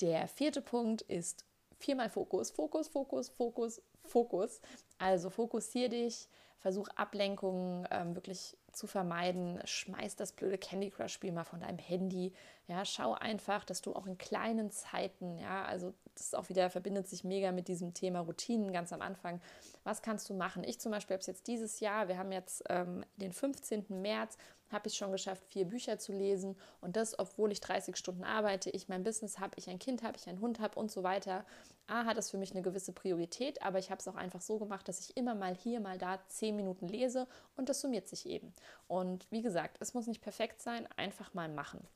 Der 0.00 0.28
vierte 0.28 0.62
Punkt 0.62 1.02
ist 1.02 1.44
viermal 1.82 2.08
Fokus, 2.08 2.50
Fokus, 2.50 2.88
Fokus, 2.88 3.28
Fokus, 3.28 3.82
Fokus. 4.04 4.60
Also 4.98 5.30
fokussier 5.30 5.88
dich, 5.88 6.28
versuch 6.60 6.88
Ablenkungen 6.94 7.86
ähm, 7.90 8.14
wirklich 8.14 8.56
zu 8.72 8.86
vermeiden. 8.86 9.60
Schmeiß 9.64 10.16
das 10.16 10.32
blöde 10.32 10.58
Candy 10.58 10.90
Crush 10.90 11.12
Spiel 11.12 11.32
mal 11.32 11.44
von 11.44 11.60
deinem 11.60 11.78
Handy. 11.78 12.32
Ja, 12.68 12.84
schau 12.84 13.14
einfach, 13.14 13.64
dass 13.64 13.82
du 13.82 13.94
auch 13.94 14.06
in 14.06 14.16
kleinen 14.16 14.70
Zeiten, 14.70 15.38
ja, 15.38 15.64
also 15.64 15.92
das 16.14 16.26
ist 16.26 16.36
auch 16.36 16.48
wieder 16.48 16.70
verbindet 16.70 17.08
sich 17.08 17.24
mega 17.24 17.52
mit 17.52 17.68
diesem 17.68 17.94
Thema 17.94 18.20
Routinen 18.20 18.72
ganz 18.72 18.92
am 18.92 19.02
Anfang. 19.02 19.40
Was 19.82 20.02
kannst 20.02 20.30
du 20.30 20.34
machen? 20.34 20.62
Ich 20.64 20.78
zum 20.78 20.92
Beispiel 20.92 21.14
habe 21.14 21.20
es 21.20 21.26
jetzt 21.26 21.46
dieses 21.48 21.80
Jahr, 21.80 22.08
wir 22.08 22.18
haben 22.18 22.32
jetzt 22.32 22.62
ähm, 22.68 23.04
den 23.16 23.32
15. 23.32 23.86
März 23.88 24.36
habe 24.72 24.88
ich 24.88 24.96
schon 24.96 25.12
geschafft, 25.12 25.44
vier 25.48 25.64
Bücher 25.64 25.98
zu 25.98 26.12
lesen. 26.12 26.56
Und 26.80 26.96
das, 26.96 27.18
obwohl 27.18 27.52
ich 27.52 27.60
30 27.60 27.96
Stunden 27.96 28.24
arbeite, 28.24 28.70
ich 28.70 28.88
mein 28.88 29.02
Business 29.02 29.38
habe, 29.38 29.54
ich 29.56 29.68
ein 29.68 29.78
Kind 29.78 30.02
habe, 30.02 30.16
ich 30.16 30.28
einen 30.28 30.40
Hund 30.40 30.60
habe 30.60 30.78
und 30.78 30.90
so 30.90 31.02
weiter. 31.02 31.44
A, 31.86 32.04
hat 32.04 32.16
das 32.16 32.30
für 32.30 32.38
mich 32.38 32.52
eine 32.52 32.62
gewisse 32.62 32.92
Priorität, 32.92 33.62
aber 33.62 33.78
ich 33.78 33.90
habe 33.90 34.00
es 34.00 34.08
auch 34.08 34.14
einfach 34.14 34.40
so 34.40 34.58
gemacht, 34.58 34.88
dass 34.88 35.00
ich 35.00 35.16
immer 35.16 35.34
mal 35.34 35.54
hier, 35.54 35.80
mal 35.80 35.98
da 35.98 36.20
zehn 36.28 36.56
Minuten 36.56 36.88
lese 36.88 37.26
und 37.56 37.68
das 37.68 37.80
summiert 37.80 38.08
sich 38.08 38.26
eben. 38.26 38.54
Und 38.88 39.26
wie 39.30 39.42
gesagt, 39.42 39.76
es 39.80 39.94
muss 39.94 40.06
nicht 40.06 40.22
perfekt 40.22 40.62
sein, 40.62 40.88
einfach 40.96 41.34
mal 41.34 41.48
machen. 41.48 41.86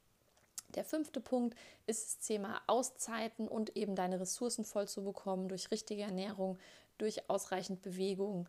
Der 0.75 0.85
fünfte 0.85 1.21
Punkt 1.21 1.57
ist 1.87 2.07
das 2.07 2.27
Thema 2.27 2.61
Auszeiten 2.67 3.49
und 3.49 3.77
eben 3.77 3.95
deine 3.95 4.21
Ressourcen 4.21 4.65
voll 4.65 4.89
zu 4.89 5.05
bekommen 5.05 5.49
durch 5.49 5.71
richtige 5.71 6.03
Ernährung, 6.03 6.59
durch 6.99 7.31
ausreichend 7.31 7.83
Bewegung, 7.83 8.49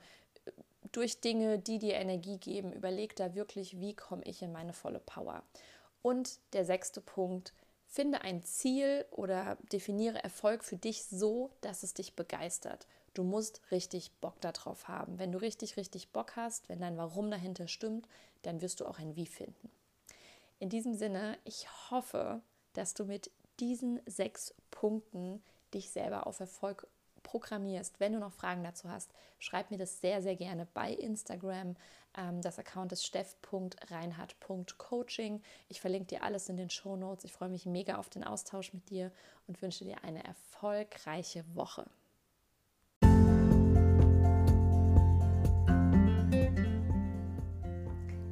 durch 0.91 1.21
Dinge, 1.21 1.59
die 1.59 1.79
dir 1.79 1.95
Energie 1.95 2.37
geben. 2.37 2.73
Überleg 2.73 3.15
da 3.15 3.35
wirklich, 3.35 3.79
wie 3.79 3.95
komme 3.95 4.23
ich 4.25 4.41
in 4.41 4.51
meine 4.51 4.73
volle 4.73 4.99
Power. 4.99 5.43
Und 6.01 6.39
der 6.53 6.65
sechste 6.65 7.01
Punkt, 7.01 7.53
finde 7.87 8.21
ein 8.21 8.43
Ziel 8.43 9.05
oder 9.11 9.57
definiere 9.71 10.23
Erfolg 10.23 10.63
für 10.63 10.77
dich 10.77 11.05
so, 11.05 11.51
dass 11.61 11.83
es 11.83 11.93
dich 11.93 12.15
begeistert. 12.15 12.87
Du 13.13 13.23
musst 13.23 13.61
richtig 13.71 14.11
Bock 14.21 14.39
darauf 14.41 14.87
haben. 14.87 15.17
Wenn 15.17 15.31
du 15.31 15.39
richtig, 15.39 15.77
richtig 15.77 16.09
Bock 16.09 16.35
hast, 16.35 16.69
wenn 16.69 16.81
dein 16.81 16.97
Warum 16.97 17.31
dahinter 17.31 17.67
stimmt, 17.67 18.07
dann 18.43 18.61
wirst 18.61 18.79
du 18.79 18.85
auch 18.85 18.99
ein 18.99 19.15
Wie 19.15 19.25
finden. 19.25 19.71
In 20.59 20.69
diesem 20.69 20.93
Sinne, 20.93 21.37
ich 21.43 21.67
hoffe, 21.89 22.41
dass 22.73 22.93
du 22.93 23.05
mit 23.05 23.31
diesen 23.59 23.99
sechs 24.05 24.53
Punkten 24.69 25.41
dich 25.73 25.89
selber 25.89 26.27
auf 26.27 26.39
Erfolg 26.39 26.87
programmierst. 27.27 27.99
Wenn 27.99 28.13
du 28.13 28.19
noch 28.19 28.31
Fragen 28.31 28.63
dazu 28.63 28.89
hast, 28.89 29.11
schreib 29.37 29.69
mir 29.69 29.77
das 29.77 29.99
sehr, 29.99 30.21
sehr 30.21 30.37
gerne 30.37 30.65
bei 30.73 30.93
Instagram. 30.93 31.75
Ähm, 32.17 32.41
das 32.41 32.57
Account 32.57 32.93
ist 32.93 33.05
steff.reinhardt.coaching. 33.05 35.41
Ich 35.67 35.81
verlinke 35.81 36.07
dir 36.07 36.23
alles 36.23 36.47
in 36.47 36.55
den 36.55 36.69
Show 36.69 36.95
Notes. 36.95 37.25
Ich 37.25 37.33
freue 37.33 37.49
mich 37.49 37.65
mega 37.65 37.97
auf 37.97 38.07
den 38.09 38.23
Austausch 38.23 38.71
mit 38.73 38.89
dir 38.89 39.11
und 39.45 39.61
wünsche 39.61 39.83
dir 39.83 40.05
eine 40.05 40.23
erfolgreiche 40.23 41.43
Woche. 41.53 41.85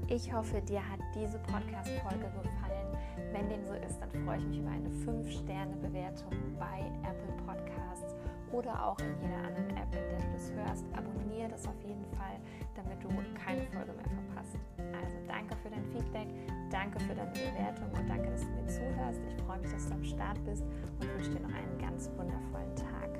Ich 0.07 0.31
hoffe, 0.31 0.61
dir 0.61 0.87
hat 0.89 1.01
diese 1.13 1.39
Podcast-Folge 1.39 2.31
gefallen. 2.41 2.97
Wenn 3.33 3.49
dem 3.49 3.65
so 3.65 3.73
ist, 3.73 3.99
dann 3.99 4.11
freue 4.23 4.37
ich 4.37 4.45
mich 4.45 4.59
über 4.59 4.69
eine 4.69 4.87
5-Sterne-Bewertung 4.87 6.31
bei 6.57 6.89
Apple 7.03 7.33
Podcasts 7.45 8.15
oder 8.51 8.85
auch 8.85 8.97
in 8.99 9.15
jeder 9.21 9.37
anderen 9.37 9.69
App, 9.77 9.93
in 9.93 10.09
der 10.09 10.19
du 10.19 10.31
das 10.33 10.51
hörst. 10.53 10.85
Abonniere 10.95 11.49
das 11.49 11.67
auf 11.67 11.81
jeden 11.83 12.05
Fall, 12.15 12.39
damit 12.75 13.03
du 13.03 13.09
keine 13.45 13.61
Folge 13.67 13.93
mehr 13.93 14.05
verpasst. 14.05 14.57
Also 14.77 15.17
danke 15.27 15.55
für 15.57 15.69
dein 15.69 15.85
Feedback, 15.85 16.27
danke 16.71 16.99
für 17.01 17.13
deine 17.13 17.31
Bewertung 17.31 17.91
und 17.93 18.09
danke, 18.09 18.29
dass 18.31 18.41
du 18.41 18.47
mir 18.47 18.67
zuhörst. 18.67 19.21
Ich 19.27 19.43
freue 19.43 19.59
mich, 19.59 19.71
dass 19.71 19.87
du 19.87 19.93
am 19.93 20.03
Start 20.03 20.43
bist 20.45 20.63
und 20.99 21.13
wünsche 21.13 21.31
dir 21.31 21.41
noch 21.41 21.53
einen 21.53 21.77
ganz 21.77 22.09
wundervollen 22.17 22.75
Tag. 22.75 23.11